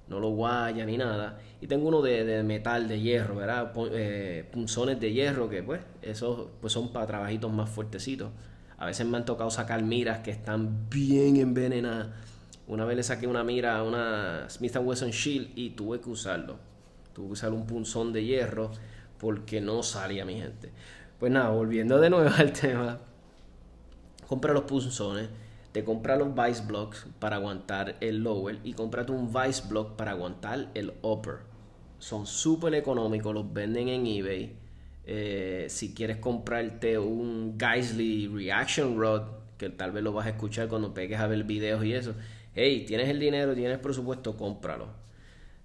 no 0.07 0.19
lo 0.19 0.29
guaya 0.29 0.85
ni 0.85 0.97
nada. 0.97 1.39
Y 1.61 1.67
tengo 1.67 1.87
uno 1.87 2.01
de, 2.01 2.43
metal, 2.43 2.87
de 2.87 2.99
hierro, 2.99 3.35
¿verdad? 3.35 3.71
Eh, 3.91 4.47
punzones 4.51 4.99
de 4.99 5.13
hierro, 5.13 5.49
que 5.49 5.63
pues, 5.63 5.81
esos 6.01 6.47
pues 6.59 6.73
son 6.73 6.91
para 6.91 7.07
trabajitos 7.07 7.51
más 7.51 7.69
fuertecitos. 7.69 8.29
A 8.77 8.85
veces 8.85 9.05
me 9.05 9.17
han 9.17 9.25
tocado 9.25 9.49
sacar 9.49 9.83
miras 9.83 10.19
que 10.19 10.31
están 10.31 10.89
bien 10.89 11.37
envenenadas. 11.37 12.07
Una 12.67 12.85
vez 12.85 12.97
le 12.97 13.03
saqué 13.03 13.27
una 13.27 13.43
mira 13.43 13.77
a 13.77 13.83
una 13.83 14.49
Smith 14.49 14.75
Wesson 14.75 15.11
Shield 15.11 15.51
y 15.55 15.71
tuve 15.71 15.99
que 15.99 16.09
usarlo. 16.09 16.57
Tuve 17.13 17.27
que 17.27 17.33
usar 17.33 17.51
un 17.51 17.67
punzón 17.67 18.13
de 18.13 18.23
hierro 18.23 18.71
porque 19.19 19.61
no 19.61 19.83
salía 19.83 20.25
mi 20.25 20.35
gente. 20.35 20.71
Pues 21.19 21.31
nada, 21.31 21.49
volviendo 21.49 21.99
de 21.99 22.09
nuevo 22.09 22.29
al 22.37 22.53
tema. 22.53 22.99
Compra 24.27 24.53
los 24.53 24.63
punzones, 24.63 25.29
te 25.71 25.83
compra 25.83 26.15
los 26.15 26.33
vice 26.33 26.63
blocks 26.65 27.07
para 27.19 27.37
aguantar 27.37 27.95
el 27.99 28.23
lower 28.23 28.59
y 28.63 28.73
cómprate 28.73 29.11
un 29.11 29.33
vice 29.33 29.67
block 29.67 29.95
para 29.95 30.11
aguantar 30.11 30.69
el 30.73 30.93
upper. 31.01 31.39
Son 31.99 32.25
súper 32.25 32.75
económicos, 32.75 33.33
los 33.33 33.53
venden 33.53 33.89
en 33.89 34.05
eBay. 34.05 34.55
Eh, 35.05 35.67
si 35.69 35.93
quieres 35.93 36.17
comprarte 36.17 36.97
un 36.97 37.57
Geisley 37.59 38.27
Reaction 38.27 38.97
Rod, 38.97 39.23
que 39.57 39.69
tal 39.69 39.91
vez 39.91 40.03
lo 40.03 40.13
vas 40.13 40.27
a 40.27 40.29
escuchar 40.29 40.67
cuando 40.67 40.93
pegues 40.93 41.19
a 41.19 41.27
ver 41.27 41.43
videos 41.43 41.83
y 41.85 41.93
eso. 41.93 42.15
Hey, 42.55 42.85
tienes 42.87 43.09
el 43.09 43.19
dinero, 43.19 43.53
tienes 43.55 43.79
presupuesto, 43.79 44.37
cómpralo 44.37 45.03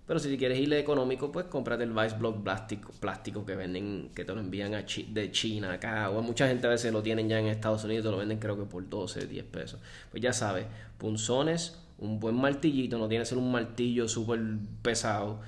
pero 0.09 0.19
si 0.21 0.39
quieres 0.39 0.59
irle 0.59 0.79
económico, 0.79 1.31
pues 1.31 1.45
cómprate 1.45 1.85
el 1.85 1.93
Vice 1.93 2.17
Block 2.17 2.43
plástico, 2.43 2.93
plástico 2.99 3.45
que 3.45 3.55
venden, 3.55 4.11
que 4.15 4.25
te 4.25 4.35
lo 4.35 4.41
envían 4.41 4.73
de 4.73 5.31
China 5.31 5.75
acá. 5.75 6.09
O 6.09 6.23
mucha 6.23 6.49
gente 6.49 6.67
a 6.67 6.71
veces 6.71 6.95
lo 6.95 7.03
tienen 7.03 7.29
ya 7.29 7.39
en 7.39 7.47
Estados 7.49 7.85
Unidos, 7.85 8.07
te 8.07 8.11
lo 8.11 8.17
venden 8.17 8.39
creo 8.39 8.57
que 8.57 8.65
por 8.65 8.89
12, 8.89 9.27
10 9.27 9.45
pesos. 9.45 9.79
Pues 10.11 10.23
ya 10.23 10.33
sabes, 10.33 10.65
punzones, 10.97 11.79
un 11.99 12.19
buen 12.21 12.37
martillito, 12.37 12.97
no 12.97 13.07
tiene 13.07 13.25
que 13.25 13.29
ser 13.29 13.37
un 13.37 13.53
martillo 13.53 14.09
súper 14.09 14.41
pesado. 14.81 15.41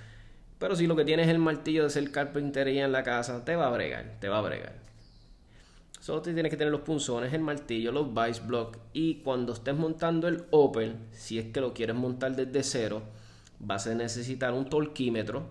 Pero 0.60 0.76
si 0.76 0.86
lo 0.86 0.94
que 0.94 1.06
tienes 1.06 1.26
es 1.26 1.32
el 1.32 1.38
martillo 1.38 1.84
de 1.84 1.90
ser 1.90 2.12
carpintería 2.12 2.84
en 2.84 2.92
la 2.92 3.02
casa, 3.02 3.46
te 3.46 3.56
va 3.56 3.68
a 3.68 3.70
bregar, 3.70 4.18
te 4.20 4.28
va 4.28 4.38
a 4.38 4.42
bregar. 4.42 4.74
Solo 6.00 6.20
te 6.20 6.34
tienes 6.34 6.50
que 6.50 6.58
tener 6.58 6.70
los 6.70 6.82
punzones, 6.82 7.32
el 7.32 7.40
martillo, 7.40 7.92
los 7.92 8.12
vice 8.12 8.42
block 8.46 8.76
y 8.92 9.22
cuando 9.22 9.54
estés 9.54 9.74
montando 9.74 10.28
el 10.28 10.44
Opel, 10.50 10.96
si 11.12 11.38
es 11.38 11.46
que 11.46 11.62
lo 11.62 11.72
quieres 11.72 11.96
montar 11.96 12.36
desde 12.36 12.62
cero, 12.62 13.02
vas 13.58 13.86
a 13.86 13.94
necesitar 13.94 14.52
un 14.52 14.68
torquímetro. 14.68 15.48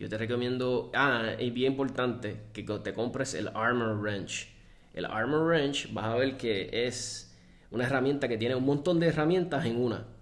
Yo 0.00 0.08
te 0.08 0.18
recomiendo, 0.18 0.90
ah, 0.92 1.34
y 1.38 1.50
bien 1.50 1.72
importante, 1.72 2.40
que 2.52 2.64
te 2.64 2.92
compres 2.94 3.32
el 3.34 3.48
Armor 3.54 3.96
Wrench. 3.96 4.48
El 4.92 5.04
Armor 5.04 5.46
Wrench 5.46 5.92
vas 5.92 6.06
a 6.06 6.16
ver 6.16 6.36
que 6.36 6.86
es 6.86 7.32
una 7.70 7.84
herramienta 7.84 8.26
que 8.26 8.38
tiene 8.38 8.56
un 8.56 8.64
montón 8.64 8.98
de 8.98 9.06
herramientas 9.06 9.66
en 9.66 9.80
una. 9.80 10.15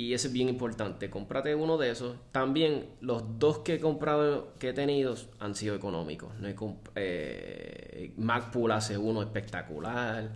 Y 0.00 0.14
eso 0.14 0.28
es 0.28 0.32
bien 0.32 0.48
importante. 0.48 1.10
Cómprate 1.10 1.54
uno 1.54 1.76
de 1.78 1.90
esos. 1.90 2.16
También 2.32 2.86
los 3.00 3.38
dos 3.38 3.58
que 3.58 3.74
he 3.74 3.80
comprado, 3.80 4.54
que 4.58 4.70
he 4.70 4.72
tenido, 4.72 5.14
han 5.38 5.54
sido 5.54 5.74
económicos. 5.74 6.34
No 6.38 6.48
eh, 6.94 8.12
MacPool 8.16 8.72
hace 8.72 8.96
uno 8.96 9.22
espectacular. 9.22 10.30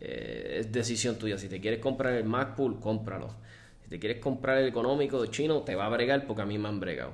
Eh, 0.00 0.56
es 0.60 0.72
decisión 0.72 1.16
tuya. 1.16 1.38
Si 1.38 1.48
te 1.48 1.60
quieres 1.60 1.80
comprar 1.80 2.14
el 2.14 2.24
MacPool, 2.24 2.80
cómpralo 2.80 3.42
te 3.92 3.98
quieres 3.98 4.22
comprar 4.22 4.56
el 4.56 4.68
económico 4.68 5.20
de 5.20 5.28
chino, 5.28 5.60
te 5.64 5.74
va 5.74 5.84
a 5.84 5.90
bregar 5.90 6.26
porque 6.26 6.40
a 6.40 6.46
mí 6.46 6.56
me 6.56 6.66
han 6.66 6.80
bregado. 6.80 7.12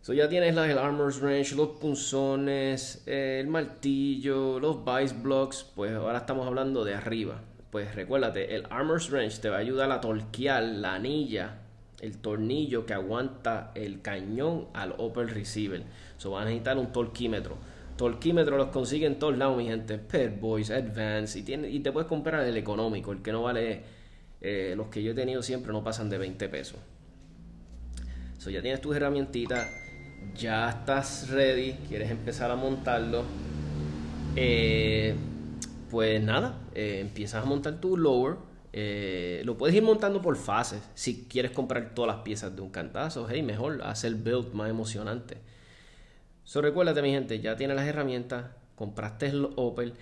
So 0.00 0.14
ya 0.14 0.26
tienes 0.26 0.54
las, 0.54 0.70
el 0.70 0.78
Armor's 0.78 1.20
Wrench, 1.20 1.52
los 1.52 1.76
punzones, 1.78 3.02
el 3.04 3.46
martillo, 3.46 4.58
los 4.58 4.82
vice 4.82 5.14
blocks. 5.14 5.66
Pues 5.76 5.92
ahora 5.92 6.16
estamos 6.16 6.46
hablando 6.46 6.82
de 6.82 6.94
arriba. 6.94 7.42
Pues 7.70 7.94
recuérdate, 7.94 8.54
el 8.54 8.66
Armor's 8.70 9.10
Wrench 9.10 9.40
te 9.40 9.50
va 9.50 9.56
a 9.56 9.60
ayudar 9.60 9.92
a 9.92 10.00
torquear 10.00 10.62
la 10.62 10.94
anilla, 10.94 11.58
el 12.00 12.16
tornillo 12.18 12.86
que 12.86 12.94
aguanta 12.94 13.72
el 13.74 14.00
cañón 14.00 14.68
al 14.72 14.94
upper 14.98 15.26
receiver. 15.34 15.82
So 16.16 16.30
van 16.30 16.42
a 16.42 16.44
necesitar 16.46 16.78
un 16.78 16.92
torquímetro. 16.92 17.56
Torquímetro 17.96 18.56
los 18.56 18.68
consiguen 18.68 19.14
en 19.14 19.18
todos 19.18 19.36
lados, 19.36 19.56
mi 19.58 19.66
gente. 19.66 19.98
Pet 19.98 20.40
Boys, 20.40 20.70
Advance. 20.70 21.38
Y, 21.38 21.42
tiene, 21.42 21.68
y 21.68 21.80
te 21.80 21.92
puedes 21.92 22.08
comprar 22.08 22.46
el 22.46 22.56
económico, 22.56 23.12
el 23.12 23.20
que 23.20 23.32
no 23.32 23.42
vale 23.42 23.82
eh, 24.40 24.74
los 24.76 24.86
que 24.88 25.02
yo 25.02 25.12
he 25.12 25.14
tenido 25.14 25.42
siempre 25.42 25.72
no 25.72 25.82
pasan 25.82 26.08
de 26.08 26.18
20 26.18 26.48
pesos. 26.48 26.78
So, 28.38 28.50
ya 28.50 28.62
tienes 28.62 28.80
tus 28.80 28.94
herramientitas, 28.94 29.68
ya 30.36 30.70
estás 30.70 31.28
ready, 31.30 31.72
quieres 31.88 32.10
empezar 32.10 32.50
a 32.50 32.56
montarlo. 32.56 33.24
Eh, 34.36 35.16
pues 35.90 36.22
nada, 36.22 36.54
eh, 36.78 37.00
empiezas 37.00 37.42
a 37.42 37.46
montar 37.46 37.80
tu 37.80 37.96
lower. 37.96 38.36
lo 39.44 39.56
puedes 39.56 39.74
ir 39.74 39.82
montando 39.82 40.22
por 40.22 40.36
fases. 40.36 40.80
Si 40.94 41.24
quieres 41.24 41.50
comprar 41.50 41.94
todas 41.94 42.14
las 42.14 42.22
piezas 42.24 42.54
de 42.54 42.62
un 42.62 42.70
cantazo, 42.70 43.26
hey, 43.28 43.42
mejor 43.42 43.82
hacer 43.82 44.14
build 44.14 44.52
más 44.52 44.70
emocionante. 44.70 45.38
So, 46.44 46.62
recuérdate, 46.62 47.02
mi 47.02 47.10
gente, 47.10 47.40
ya 47.40 47.56
tienes 47.56 47.76
las 47.76 47.86
herramientas, 47.86 48.46
compraste 48.74 49.26
el 49.26 49.48
Opel 49.56 49.94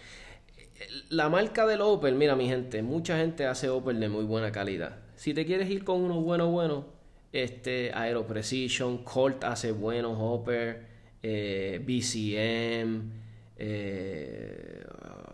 la 1.09 1.29
marca 1.29 1.67
del 1.67 1.81
Opel, 1.81 2.15
mira 2.15 2.37
mi 2.37 2.49
gente, 2.49 2.83
mucha 2.83 3.19
gente 3.19 3.47
hace 3.47 3.69
Opel 3.69 4.01
de 4.01 4.09
muy 4.09 4.25
buena 4.25 4.53
calidad. 4.53 4.97
Si 5.17 5.35
te 5.35 5.47
quieres 5.47 5.71
ir 5.71 5.85
con 5.85 6.03
uno 6.03 6.21
bueno, 6.21 6.51
bueno, 6.51 6.87
este 7.33 7.93
Aero 7.95 8.27
Precision, 8.27 8.99
Colt 8.99 9.45
hace 9.45 9.73
buenos 9.73 10.17
Opel, 10.19 10.77
eh, 11.23 11.81
BCM, 11.85 13.11
eh, 13.57 14.85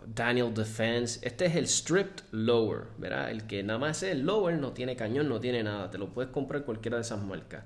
Daniel 0.07 0.53
Defense. 0.55 1.21
Este 1.23 1.47
es 1.47 1.57
el 1.57 1.69
Stripped 1.69 2.25
Lower, 2.33 2.85
¿verdad? 2.99 3.31
El 3.31 3.47
que 3.47 3.63
nada 3.63 3.79
más 3.79 4.03
es 4.03 4.13
el 4.13 4.23
Lower, 4.23 4.57
no 4.57 4.73
tiene 4.73 4.97
cañón, 4.97 5.29
no 5.29 5.41
tiene 5.41 5.63
nada. 5.63 5.91
Te 5.91 5.99
lo 5.99 6.09
puedes 6.09 6.31
comprar 6.31 6.65
cualquiera 6.65 6.97
de 6.97 7.03
esas 7.03 7.23
marcas. 7.23 7.65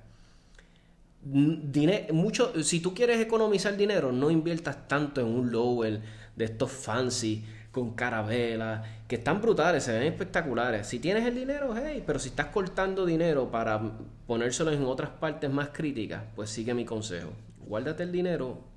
mucho, 1.23 2.63
si 2.63 2.79
tú 2.79 2.93
quieres 2.93 3.19
economizar 3.19 3.75
dinero, 3.75 4.11
no 4.11 4.31
inviertas 4.31 4.87
tanto 4.87 5.21
en 5.21 5.27
un 5.27 5.51
Lower 5.51 6.01
de 6.35 6.45
estos 6.45 6.71
fancy 6.71 7.43
con 7.71 7.93
carabela, 7.93 8.83
que 9.07 9.17
están 9.17 9.39
brutales, 9.39 9.83
se 9.83 9.93
ven 9.93 10.03
espectaculares. 10.03 10.87
Si 10.87 10.99
tienes 10.99 11.25
el 11.25 11.35
dinero, 11.35 11.75
hey, 11.75 12.03
pero 12.05 12.17
si 12.17 12.29
estás 12.29 12.47
cortando 12.47 13.05
dinero 13.05 13.51
para 13.51 13.79
ponérselo 14.25 14.71
en 14.71 14.83
otras 14.83 15.11
partes 15.11 15.51
más 15.51 15.69
críticas, 15.69 16.23
pues 16.35 16.49
sigue 16.49 16.73
mi 16.73 16.85
consejo. 16.85 17.33
Guárdate 17.67 18.01
el 18.03 18.11
dinero 18.11 18.76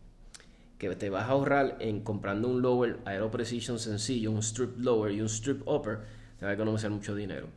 que 0.80 0.96
te 0.96 1.10
vas 1.10 1.25
a 1.25 1.32
ahorrar 1.32 1.76
en 1.78 2.00
comprando 2.00 2.49
un 2.49 2.62
lower 2.62 3.00
Aero 3.04 3.30
Precision 3.30 3.78
sencillo, 3.78 4.30
un 4.32 4.38
strip 4.38 4.78
lower 4.78 5.12
y 5.12 5.20
un 5.20 5.28
strip 5.28 5.60
upper, 5.68 5.99
te 6.38 6.46
va 6.46 6.52
a 6.52 6.54
economizar 6.54 6.90
mucho 6.90 7.14
dinero. 7.14 7.49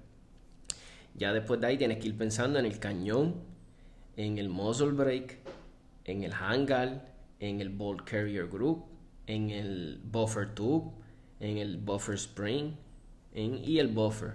Ya 1.16 1.32
después 1.32 1.62
de 1.62 1.68
ahí 1.68 1.78
tienes 1.78 2.00
que 2.00 2.10
ir 2.10 2.18
pensando 2.18 2.60
en 2.60 2.66
el 2.66 2.80
cañón, 2.80 3.36
en 4.18 4.40
el 4.40 4.50
muzzle 4.50 4.92
brake, 4.92 5.40
en 6.04 6.24
el 6.24 6.34
handguard, 6.34 7.02
en 7.40 7.62
el 7.62 7.70
bolt 7.70 8.04
carrier 8.04 8.50
group, 8.50 8.84
en 9.26 9.52
el 9.52 10.02
buffer 10.04 10.54
tube, 10.54 10.92
en 11.40 11.60
el 11.60 11.78
buffer 11.78 12.16
spring 12.16 12.74
y 13.34 13.80
el 13.80 13.88
buffer. 13.88 14.34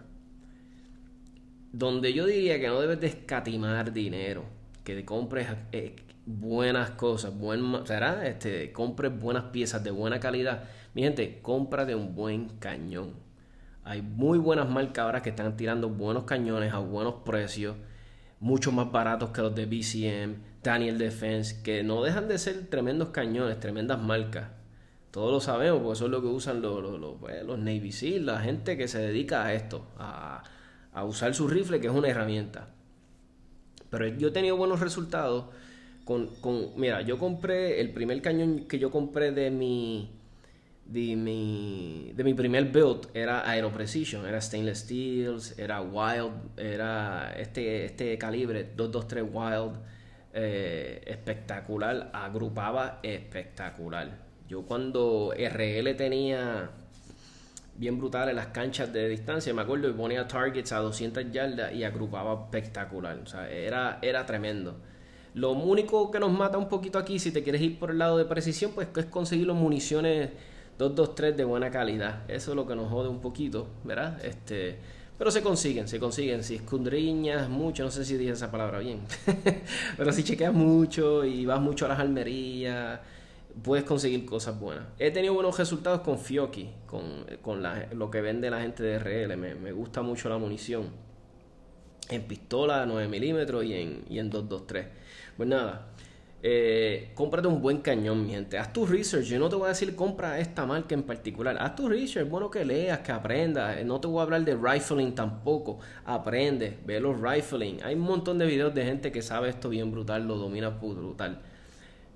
Donde 1.72 2.14
yo 2.14 2.24
diría 2.24 2.58
que 2.58 2.68
no 2.68 2.80
debes 2.80 3.00
de 3.00 3.08
escatimar 3.08 3.92
dinero, 3.92 4.44
que 4.82 4.94
te 4.94 5.04
compres 5.04 5.46
eh, 5.72 5.94
buenas 6.28 6.90
cosas, 6.90 7.34
buen, 7.36 7.86
¿será? 7.86 8.26
Este, 8.26 8.70
compres 8.70 9.18
buenas 9.18 9.44
piezas 9.44 9.82
de 9.82 9.90
buena 9.90 10.20
calidad. 10.20 10.64
Mi 10.94 11.02
gente, 11.02 11.40
cómprate 11.40 11.94
un 11.94 12.14
buen 12.14 12.50
cañón. 12.58 13.14
Hay 13.82 14.02
muy 14.02 14.38
buenas 14.38 14.68
marcas 14.68 15.04
ahora 15.04 15.22
que 15.22 15.30
están 15.30 15.56
tirando 15.56 15.88
buenos 15.88 16.24
cañones 16.24 16.74
a 16.74 16.78
buenos 16.78 17.14
precios, 17.24 17.76
mucho 18.40 18.70
más 18.72 18.92
baratos 18.92 19.30
que 19.30 19.40
los 19.40 19.54
de 19.54 19.64
BCM, 19.64 20.36
Daniel 20.62 20.98
Defense, 20.98 21.62
que 21.62 21.82
no 21.82 22.02
dejan 22.02 22.28
de 22.28 22.36
ser 22.36 22.66
tremendos 22.68 23.08
cañones, 23.08 23.58
tremendas 23.58 23.98
marcas. 23.98 24.48
Todos 25.10 25.32
lo 25.32 25.40
sabemos, 25.40 25.80
porque 25.80 25.94
eso 25.94 26.04
es 26.04 26.10
lo 26.10 26.20
que 26.20 26.26
usan 26.26 26.60
los, 26.60 27.00
los, 27.00 27.16
pues, 27.18 27.42
los, 27.42 27.58
Navy 27.58 27.90
Seals, 27.90 28.26
la 28.26 28.40
gente 28.40 28.76
que 28.76 28.86
se 28.86 28.98
dedica 28.98 29.46
a 29.46 29.54
esto, 29.54 29.86
a, 29.96 30.42
usar 31.04 31.34
su 31.34 31.48
rifle, 31.48 31.80
que 31.80 31.86
es 31.86 31.92
una 31.92 32.08
herramienta. 32.08 32.68
Pero 33.88 34.06
yo 34.08 34.28
he 34.28 34.30
tenido 34.32 34.58
buenos 34.58 34.80
resultados 34.80 35.46
Mira, 36.76 37.02
yo 37.02 37.18
compré 37.18 37.80
el 37.80 37.92
primer 37.92 38.20
cañón 38.22 38.66
que 38.68 38.78
yo 38.78 38.90
compré 38.90 39.32
de 39.32 39.50
mi. 39.50 40.14
De 40.84 41.16
mi, 41.16 42.12
de 42.14 42.24
mi 42.24 42.32
primer 42.32 42.64
build 42.72 43.08
era 43.12 43.46
Aero 43.46 43.70
Precision, 43.70 44.26
era 44.26 44.40
Stainless 44.40 44.78
Steel, 44.78 45.36
era 45.58 45.82
Wild, 45.82 46.58
era 46.58 47.34
este, 47.36 47.84
este 47.84 48.16
calibre 48.16 48.72
223 48.74 49.24
Wild, 49.30 49.82
eh, 50.32 51.02
espectacular, 51.04 52.10
agrupaba 52.14 53.00
espectacular 53.02 54.28
yo 54.48 54.62
cuando 54.62 55.34
RL 55.36 55.94
tenía 55.94 56.70
bien 57.76 57.98
brutal 57.98 58.30
en 58.30 58.36
las 58.36 58.46
canchas 58.48 58.92
de 58.92 59.08
distancia, 59.08 59.52
me 59.52 59.62
acuerdo, 59.62 59.90
y 59.90 59.92
ponía 59.92 60.26
targets 60.26 60.72
a 60.72 60.78
200 60.78 61.30
yardas 61.30 61.72
y 61.74 61.84
agrupaba 61.84 62.44
espectacular. 62.44 63.18
O 63.18 63.26
sea, 63.26 63.48
era, 63.50 63.98
era 64.00 64.24
tremendo. 64.24 64.80
Lo 65.34 65.52
único 65.52 66.10
que 66.10 66.18
nos 66.18 66.32
mata 66.32 66.58
un 66.58 66.68
poquito 66.68 66.98
aquí, 66.98 67.18
si 67.18 67.30
te 67.30 67.42
quieres 67.42 67.62
ir 67.62 67.78
por 67.78 67.90
el 67.90 67.98
lado 67.98 68.16
de 68.16 68.24
precisión, 68.24 68.72
pues 68.74 68.88
es 68.96 69.06
conseguir 69.06 69.46
las 69.46 69.56
municiones 69.56 70.30
223 70.78 71.36
de 71.36 71.44
buena 71.44 71.70
calidad. 71.70 72.22
Eso 72.28 72.52
es 72.52 72.56
lo 72.56 72.66
que 72.66 72.74
nos 72.74 72.90
jode 72.90 73.08
un 73.08 73.20
poquito, 73.20 73.66
¿verdad? 73.84 74.24
Este, 74.24 74.78
pero 75.18 75.30
se 75.30 75.42
consiguen, 75.42 75.88
se 75.88 75.98
consiguen. 75.98 76.42
Si 76.44 76.54
escudriñas 76.56 77.48
mucho, 77.48 77.84
no 77.84 77.90
sé 77.90 78.04
si 78.04 78.16
dije 78.16 78.32
esa 78.32 78.50
palabra 78.50 78.78
bien, 78.78 79.00
pero 79.96 80.12
si 80.12 80.24
chequeas 80.24 80.54
mucho 80.54 81.24
y 81.24 81.46
vas 81.46 81.60
mucho 81.60 81.86
a 81.86 81.88
las 81.88 81.98
almerías 81.98 83.00
puedes 83.62 83.84
conseguir 83.84 84.24
cosas 84.24 84.58
buenas. 84.58 84.84
He 84.98 85.10
tenido 85.10 85.34
buenos 85.34 85.58
resultados 85.58 86.00
con 86.00 86.18
Fioki, 86.18 86.70
con, 86.86 87.26
con 87.42 87.62
lo 87.92 88.10
que 88.10 88.20
vende 88.20 88.50
la 88.50 88.60
gente 88.60 88.82
de 88.82 88.98
RL. 88.98 89.36
Me, 89.36 89.72
gusta 89.72 90.02
mucho 90.02 90.28
la 90.28 90.38
munición. 90.38 90.86
En 92.08 92.22
pistola 92.22 92.86
9 92.86 93.08
milímetros 93.08 93.64
y 93.64 93.74
en, 93.74 94.04
y 94.08 94.18
en 94.18 94.30
223. 94.30 94.86
Pues 95.38 95.48
nada, 95.48 95.86
eh, 96.42 97.12
cómprate 97.14 97.46
un 97.46 97.62
buen 97.62 97.78
cañón, 97.78 98.26
mi 98.26 98.32
gente. 98.32 98.58
Haz 98.58 98.72
tu 98.72 98.84
research. 98.84 99.26
Yo 99.26 99.38
no 99.38 99.48
te 99.48 99.54
voy 99.54 99.66
a 99.66 99.68
decir 99.68 99.94
compra 99.94 100.40
esta 100.40 100.66
marca 100.66 100.96
en 100.96 101.04
particular. 101.04 101.56
Haz 101.60 101.76
tu 101.76 101.88
research. 101.88 102.26
Es 102.26 102.28
bueno 102.28 102.50
que 102.50 102.64
leas, 102.64 102.98
que 102.98 103.12
aprendas. 103.12 103.78
Eh, 103.78 103.84
no 103.84 104.00
te 104.00 104.08
voy 104.08 104.18
a 104.18 104.22
hablar 104.22 104.44
de 104.44 104.56
rifling 104.56 105.14
tampoco. 105.14 105.78
Aprende, 106.04 106.76
ve 106.84 106.98
los 106.98 107.20
rifling. 107.20 107.84
Hay 107.84 107.94
un 107.94 108.00
montón 108.00 108.36
de 108.38 108.46
videos 108.46 108.74
de 108.74 108.84
gente 108.84 109.12
que 109.12 109.22
sabe 109.22 109.48
esto 109.48 109.68
bien 109.68 109.92
brutal, 109.92 110.26
lo 110.26 110.38
domina 110.38 110.70
brutal. 110.70 111.38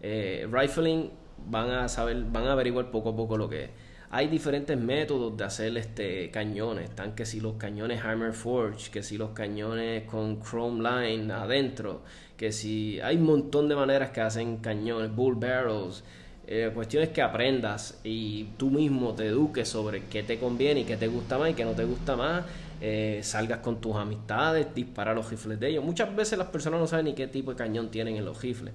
Eh, 0.00 0.48
rifling 0.50 1.10
van 1.48 1.70
a 1.70 1.88
saber, 1.88 2.24
van 2.24 2.48
a 2.48 2.52
averiguar 2.54 2.90
poco 2.90 3.10
a 3.10 3.16
poco 3.16 3.36
lo 3.36 3.48
que 3.48 3.64
es. 3.64 3.70
Hay 4.14 4.28
diferentes 4.28 4.78
métodos 4.78 5.34
de 5.38 5.44
hacer 5.44 5.74
este 5.78 6.30
cañones. 6.30 6.90
Están 6.90 7.14
que 7.14 7.24
si 7.24 7.40
los 7.40 7.54
cañones 7.54 8.04
Hammer 8.04 8.34
Forge, 8.34 8.90
que 8.90 9.02
si 9.02 9.16
los 9.16 9.30
cañones 9.30 10.04
con 10.04 10.42
Chrome 10.42 10.82
Line 10.82 11.32
adentro, 11.32 12.02
que 12.36 12.52
si 12.52 13.00
hay 13.00 13.16
un 13.16 13.22
montón 13.24 13.70
de 13.70 13.74
maneras 13.74 14.10
que 14.10 14.20
hacen 14.20 14.58
cañones, 14.58 15.16
bull 15.16 15.36
barrels. 15.36 16.04
Eh, 16.46 16.70
cuestiones 16.74 17.08
que 17.08 17.22
aprendas 17.22 18.00
y 18.04 18.48
tú 18.58 18.68
mismo 18.68 19.14
te 19.14 19.28
eduques 19.28 19.66
sobre 19.66 20.04
qué 20.04 20.22
te 20.22 20.38
conviene 20.38 20.80
y 20.80 20.84
qué 20.84 20.98
te 20.98 21.08
gusta 21.08 21.38
más 21.38 21.50
y 21.50 21.54
qué 21.54 21.64
no 21.64 21.72
te 21.72 21.84
gusta 21.84 22.14
más. 22.14 22.44
Eh, 22.82 23.20
salgas 23.22 23.60
con 23.60 23.80
tus 23.80 23.96
amistades, 23.96 24.74
dispara 24.74 25.14
los 25.14 25.30
rifles 25.30 25.58
de 25.58 25.70
ellos. 25.70 25.82
Muchas 25.82 26.14
veces 26.14 26.36
las 26.38 26.48
personas 26.48 26.80
no 26.80 26.86
saben 26.86 27.06
ni 27.06 27.14
qué 27.14 27.28
tipo 27.28 27.52
de 27.52 27.56
cañón 27.56 27.90
tienen 27.90 28.16
en 28.16 28.26
los 28.26 28.42
rifles. 28.42 28.74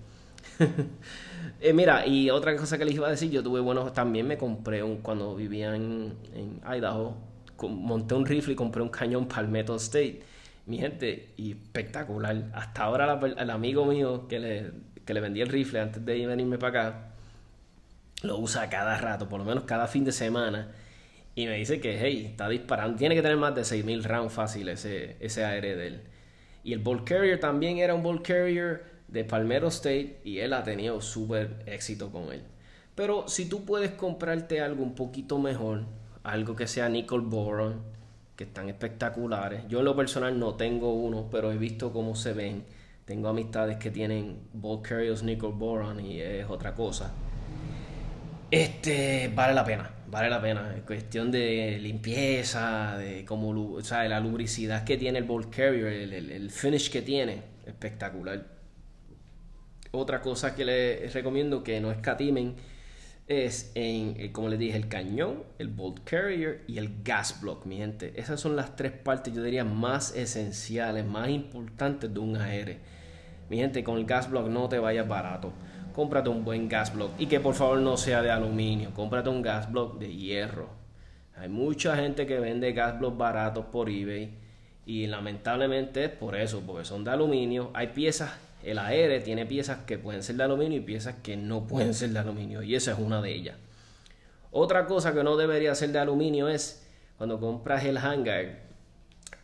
Eh, 1.59 1.73
mira, 1.73 2.05
y 2.05 2.29
otra 2.29 2.55
cosa 2.55 2.77
que 2.77 2.85
les 2.85 2.95
iba 2.95 3.07
a 3.07 3.11
decir, 3.11 3.31
yo 3.31 3.41
tuve 3.43 3.59
bueno, 3.59 3.91
también 3.91 4.27
me 4.27 4.37
compré 4.37 4.83
un, 4.83 4.97
cuando 4.97 5.35
vivía 5.35 5.75
en, 5.75 6.13
en 6.33 6.61
Idaho, 6.71 7.17
monté 7.67 8.13
un 8.13 8.25
rifle 8.25 8.53
y 8.53 8.55
compré 8.55 8.83
un 8.83 8.89
cañón 8.89 9.27
Palmetto 9.27 9.75
State. 9.75 10.21
Mi 10.67 10.77
gente, 10.79 11.33
y 11.37 11.51
espectacular. 11.51 12.51
Hasta 12.53 12.83
ahora 12.83 13.19
el 13.37 13.49
amigo 13.49 13.85
mío 13.85 14.27
que 14.27 14.39
le, 14.39 14.71
que 15.05 15.13
le 15.13 15.21
vendí 15.21 15.41
el 15.41 15.47
rifle 15.49 15.79
antes 15.79 16.05
de 16.05 16.27
venirme 16.27 16.57
para 16.57 16.89
acá, 16.89 17.07
lo 18.23 18.37
usa 18.37 18.69
cada 18.69 18.97
rato, 18.97 19.29
por 19.29 19.39
lo 19.39 19.45
menos 19.45 19.63
cada 19.63 19.87
fin 19.87 20.03
de 20.03 20.11
semana. 20.11 20.71
Y 21.35 21.45
me 21.45 21.55
dice 21.57 21.79
que, 21.79 21.97
hey, 21.99 22.27
está 22.31 22.49
disparando. 22.49 22.97
Tiene 22.97 23.15
que 23.15 23.21
tener 23.21 23.37
más 23.37 23.55
de 23.55 23.61
6.000 23.61 24.03
rounds 24.03 24.33
fácil 24.33 24.69
ese, 24.69 25.15
ese 25.19 25.45
AR 25.45 25.61
de 25.61 25.87
él. 25.87 26.01
Y 26.63 26.73
el 26.73 26.79
Bolt 26.79 27.07
Carrier 27.07 27.39
también 27.39 27.77
era 27.77 27.93
un 27.93 28.03
Bolt 28.03 28.27
Carrier 28.27 28.96
de 29.07 29.23
Palmetto 29.23 29.67
State 29.67 30.19
y 30.23 30.39
él 30.39 30.53
ha 30.53 30.63
tenido 30.63 31.01
súper 31.01 31.63
éxito 31.65 32.11
con 32.11 32.31
él. 32.31 32.43
Pero 32.95 33.27
si 33.27 33.47
tú 33.47 33.63
puedes 33.63 33.91
comprarte 33.91 34.59
algo 34.61 34.83
un 34.83 34.95
poquito 34.95 35.37
mejor, 35.39 35.85
algo 36.23 36.55
que 36.55 36.67
sea 36.67 36.89
nickel 36.89 37.21
boron, 37.21 37.81
que 38.35 38.43
están 38.45 38.69
espectaculares. 38.69 39.63
Yo 39.67 39.79
en 39.79 39.85
lo 39.85 39.95
personal 39.95 40.37
no 40.39 40.55
tengo 40.55 40.93
uno, 40.93 41.27
pero 41.31 41.51
he 41.51 41.57
visto 41.57 41.91
cómo 41.91 42.15
se 42.15 42.33
ven. 42.33 42.63
Tengo 43.05 43.29
amistades 43.29 43.77
que 43.77 43.89
tienen 43.89 44.39
Bolt 44.53 44.81
Carriers 44.81 45.23
nickel 45.23 45.51
boron 45.51 45.99
y 45.99 46.19
es 46.19 46.49
otra 46.49 46.75
cosa. 46.75 47.13
Este 48.51 49.31
vale 49.33 49.53
la 49.53 49.63
pena, 49.63 49.89
vale 50.07 50.29
la 50.29 50.41
pena. 50.41 50.73
Es 50.75 50.83
cuestión 50.83 51.31
de 51.31 51.79
limpieza, 51.79 52.97
de 52.97 53.25
cómo, 53.25 53.73
o 53.73 53.81
sea, 53.81 54.03
la 54.05 54.19
lubricidad 54.19 54.83
que 54.83 54.97
tiene 54.97 55.19
el 55.19 55.25
Bolt 55.25 55.53
Carrier, 55.55 56.13
el 56.13 56.51
finish 56.51 56.91
que 56.91 57.01
tiene, 57.01 57.41
espectacular. 57.65 58.56
Otra 59.91 60.21
cosa 60.21 60.55
que 60.55 60.65
les 60.65 61.13
recomiendo 61.13 61.63
que 61.63 61.79
no 61.79 61.91
escatimen 61.91 62.55
es 63.27 63.71
en, 63.75 64.15
eh, 64.17 64.31
como 64.31 64.47
les 64.49 64.57
dije, 64.57 64.77
el 64.77 64.87
cañón, 64.87 65.43
el 65.59 65.67
bolt 65.67 66.03
carrier 66.05 66.63
y 66.67 66.77
el 66.77 67.03
gas 67.03 67.41
block, 67.41 67.65
mi 67.65 67.77
gente. 67.77 68.13
Esas 68.15 68.39
son 68.39 68.55
las 68.55 68.75
tres 68.75 68.93
partes, 68.93 69.33
yo 69.33 69.43
diría, 69.43 69.65
más 69.65 70.15
esenciales, 70.15 71.05
más 71.05 71.29
importantes 71.29 72.13
de 72.13 72.19
un 72.19 72.37
AR. 72.37 72.77
Mi 73.49 73.57
gente, 73.57 73.83
con 73.83 73.97
el 73.97 74.05
gas 74.05 74.29
block 74.29 74.47
no 74.47 74.69
te 74.69 74.79
vayas 74.79 75.07
barato. 75.07 75.51
Cómprate 75.93 76.29
un 76.29 76.45
buen 76.45 76.69
gas 76.69 76.93
block 76.93 77.11
y 77.17 77.25
que 77.25 77.39
por 77.39 77.55
favor 77.55 77.79
no 77.79 77.97
sea 77.97 78.21
de 78.21 78.31
aluminio. 78.31 78.93
Cómprate 78.93 79.29
un 79.29 79.41
gas 79.41 79.71
block 79.71 79.99
de 79.99 80.13
hierro. 80.13 80.69
Hay 81.35 81.49
mucha 81.49 81.95
gente 81.95 82.25
que 82.25 82.39
vende 82.39 82.71
gas 82.73 82.99
block 82.99 83.17
baratos 83.17 83.65
por 83.65 83.89
eBay 83.89 84.31
y 84.85 85.07
lamentablemente 85.07 86.05
es 86.05 86.11
por 86.11 86.35
eso, 86.35 86.61
porque 86.65 86.85
son 86.85 87.03
de 87.03 87.11
aluminio. 87.11 87.71
Hay 87.73 87.87
piezas 87.87 88.31
el 88.63 88.79
AR 88.79 89.21
tiene 89.23 89.45
piezas 89.45 89.79
que 89.85 89.97
pueden 89.97 90.23
ser 90.23 90.35
de 90.35 90.43
aluminio 90.43 90.79
y 90.79 90.81
piezas 90.81 91.15
que 91.23 91.37
no 91.37 91.67
pueden 91.67 91.93
ser 91.93 92.09
de 92.09 92.19
aluminio, 92.19 92.63
y 92.63 92.75
esa 92.75 92.93
es 92.93 92.99
una 92.99 93.21
de 93.21 93.33
ellas. 93.33 93.55
Otra 94.51 94.85
cosa 94.87 95.13
que 95.13 95.23
no 95.23 95.37
debería 95.37 95.75
ser 95.75 95.91
de 95.91 95.99
aluminio 95.99 96.49
es 96.49 96.85
cuando 97.17 97.39
compras 97.39 97.85
el 97.85 97.97
hangar, 97.97 98.67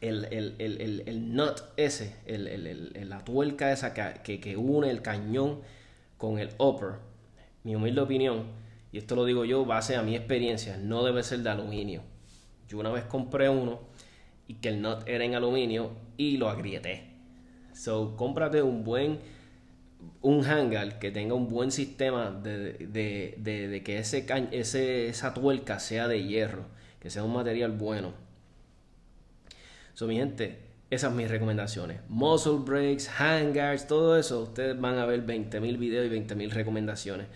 el, 0.01 0.25
el, 0.25 1.35
nut 1.35 1.61
ese, 1.77 2.15
la 2.25 3.23
tuerca 3.23 3.71
esa 3.71 3.93
que, 3.93 4.39
que, 4.39 4.57
une 4.57 4.89
el 4.89 5.01
cañón 5.01 5.61
con 6.17 6.39
el 6.39 6.49
upper. 6.57 6.95
Mi 7.63 7.75
humilde 7.75 8.01
opinión, 8.01 8.43
y 8.91 8.97
esto 8.97 9.15
lo 9.15 9.23
digo 9.23 9.45
yo 9.45 9.65
base 9.65 9.95
a 9.95 10.01
mi 10.01 10.15
experiencia, 10.15 10.77
no 10.77 11.03
debe 11.03 11.23
ser 11.23 11.39
de 11.39 11.49
aluminio. 11.49 12.01
Yo 12.67 12.79
una 12.79 12.91
vez 12.91 13.05
compré 13.05 13.49
uno 13.49 13.79
y 14.47 14.55
que 14.55 14.69
el 14.69 14.81
nut 14.81 15.07
era 15.07 15.23
en 15.23 15.35
aluminio 15.35 15.91
y 16.17 16.37
lo 16.37 16.49
agrieté 16.49 17.12
So, 17.73 18.15
cómprate 18.15 18.61
un 18.61 18.83
buen 18.83 19.19
un 20.21 20.45
hangar 20.45 20.99
que 20.99 21.11
tenga 21.11 21.33
un 21.33 21.47
buen 21.49 21.71
sistema 21.71 22.31
de, 22.31 22.73
de, 22.87 23.83
que 23.83 23.99
ese, 23.99 24.25
ese, 24.51 25.07
esa 25.07 25.33
tuerca 25.33 25.79
sea 25.79 26.07
de 26.07 26.23
hierro, 26.23 26.65
que 26.99 27.09
sea 27.09 27.23
un 27.23 27.33
material 27.33 27.71
bueno. 27.71 28.13
So, 29.93 30.07
mi 30.07 30.17
gente, 30.17 30.59
esas 30.89 31.09
son 31.09 31.17
mis 31.17 31.29
recomendaciones. 31.29 31.99
Muscle 32.09 32.59
brakes, 32.59 33.09
hangars, 33.19 33.87
todo 33.87 34.17
eso. 34.17 34.41
Ustedes 34.41 34.79
van 34.79 34.97
a 34.97 35.05
ver 35.05 35.25
20.000 35.25 35.77
videos 35.77 36.05
y 36.05 36.09
20.000 36.09 36.49
recomendaciones. 36.51 37.27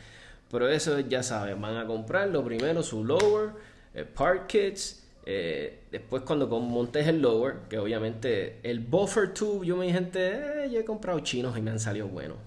Pero 0.49 0.69
eso 0.69 0.99
ya 1.01 1.23
saben, 1.23 1.61
van 1.61 1.77
a 1.77 1.85
comprar 1.85 2.29
lo 2.29 2.43
primero 2.43 2.81
su 2.81 3.03
lower, 3.03 3.51
eh, 3.93 4.05
part 4.05 4.47
kits, 4.47 5.06
eh, 5.29 5.81
después 5.91 6.23
cuando 6.23 6.47
montes 6.47 7.05
el 7.05 7.21
lower, 7.21 7.55
que 7.69 7.77
obviamente 7.79 8.61
el 8.63 8.79
buffer 8.79 9.33
tube, 9.33 9.67
yo 9.67 9.75
mi 9.75 9.91
gente, 9.91 10.63
eh, 10.63 10.69
yo 10.71 10.79
he 10.79 10.85
comprado 10.85 11.19
chinos 11.19 11.57
y 11.57 11.61
me 11.61 11.69
han 11.69 11.81
salido 11.81 12.07
buenos. 12.07 12.37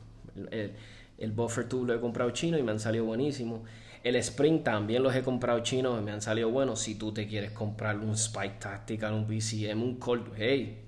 El, 0.51 1.33
buffer 1.33 1.69
tube 1.69 1.89
lo 1.89 1.95
he 1.95 2.01
comprado 2.01 2.31
chino 2.31 2.57
y 2.57 2.63
me 2.63 2.71
han 2.73 2.81
salido 2.81 3.05
buenísimos. 3.05 3.69
El 4.03 4.17
spring 4.17 4.63
también 4.63 5.03
los 5.03 5.15
he 5.15 5.21
comprado 5.21 5.61
chinos 5.61 6.01
y 6.01 6.03
me 6.03 6.11
han 6.11 6.23
salido 6.23 6.49
buenos. 6.49 6.81
Si 6.81 6.95
tú 6.95 7.13
te 7.13 7.27
quieres 7.27 7.51
comprar 7.51 7.99
un 7.99 8.15
Spike 8.15 8.57
Tactical, 8.59 9.13
un 9.13 9.29
BCM, 9.29 9.83
un 9.83 9.97
Colt, 9.97 10.29
hey, 10.39 10.79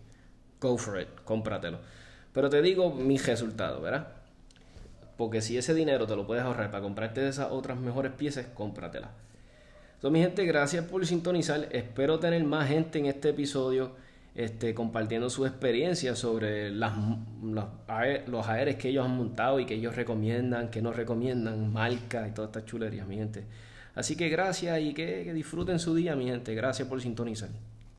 go 0.58 0.78
for 0.78 0.98
it, 0.98 1.08
cómpratelo. 1.26 1.78
Pero 2.32 2.48
te 2.48 2.62
digo 2.62 2.90
mis 2.94 3.26
resultados, 3.26 3.82
¿verdad? 3.82 4.08
Porque 5.18 5.42
si 5.42 5.58
ese 5.58 5.74
dinero 5.74 6.06
te 6.06 6.16
lo 6.16 6.26
puedes 6.26 6.42
ahorrar 6.42 6.70
para 6.70 6.82
comprarte 6.82 7.28
esas 7.28 7.50
otras 7.50 7.78
mejores 7.78 8.12
piezas, 8.12 8.46
cómpratelas. 8.54 9.10
Entonces, 10.02 10.18
mi 10.18 10.24
gente, 10.24 10.44
gracias 10.46 10.84
por 10.84 11.06
sintonizar. 11.06 11.68
Espero 11.70 12.18
tener 12.18 12.42
más 12.42 12.66
gente 12.68 12.98
en 12.98 13.06
este 13.06 13.28
episodio 13.28 13.92
este, 14.34 14.74
compartiendo 14.74 15.30
su 15.30 15.46
experiencia 15.46 16.16
sobre 16.16 16.70
los, 16.70 16.90
los 18.26 18.48
aéreos 18.48 18.76
que 18.78 18.88
ellos 18.88 19.04
han 19.04 19.16
montado 19.16 19.60
y 19.60 19.64
que 19.64 19.74
ellos 19.74 19.94
recomiendan, 19.94 20.70
que 20.72 20.82
no 20.82 20.92
recomiendan, 20.92 21.72
marca 21.72 22.26
y 22.26 22.32
todas 22.32 22.48
estas 22.48 22.64
chulerías, 22.64 23.06
mi 23.06 23.14
gente. 23.14 23.44
Así 23.94 24.16
que 24.16 24.28
gracias 24.28 24.80
y 24.80 24.92
que 24.92 25.32
disfruten 25.32 25.78
su 25.78 25.94
día, 25.94 26.16
mi 26.16 26.24
gente. 26.24 26.52
Gracias 26.56 26.88
por 26.88 27.00
sintonizar. 27.00 27.50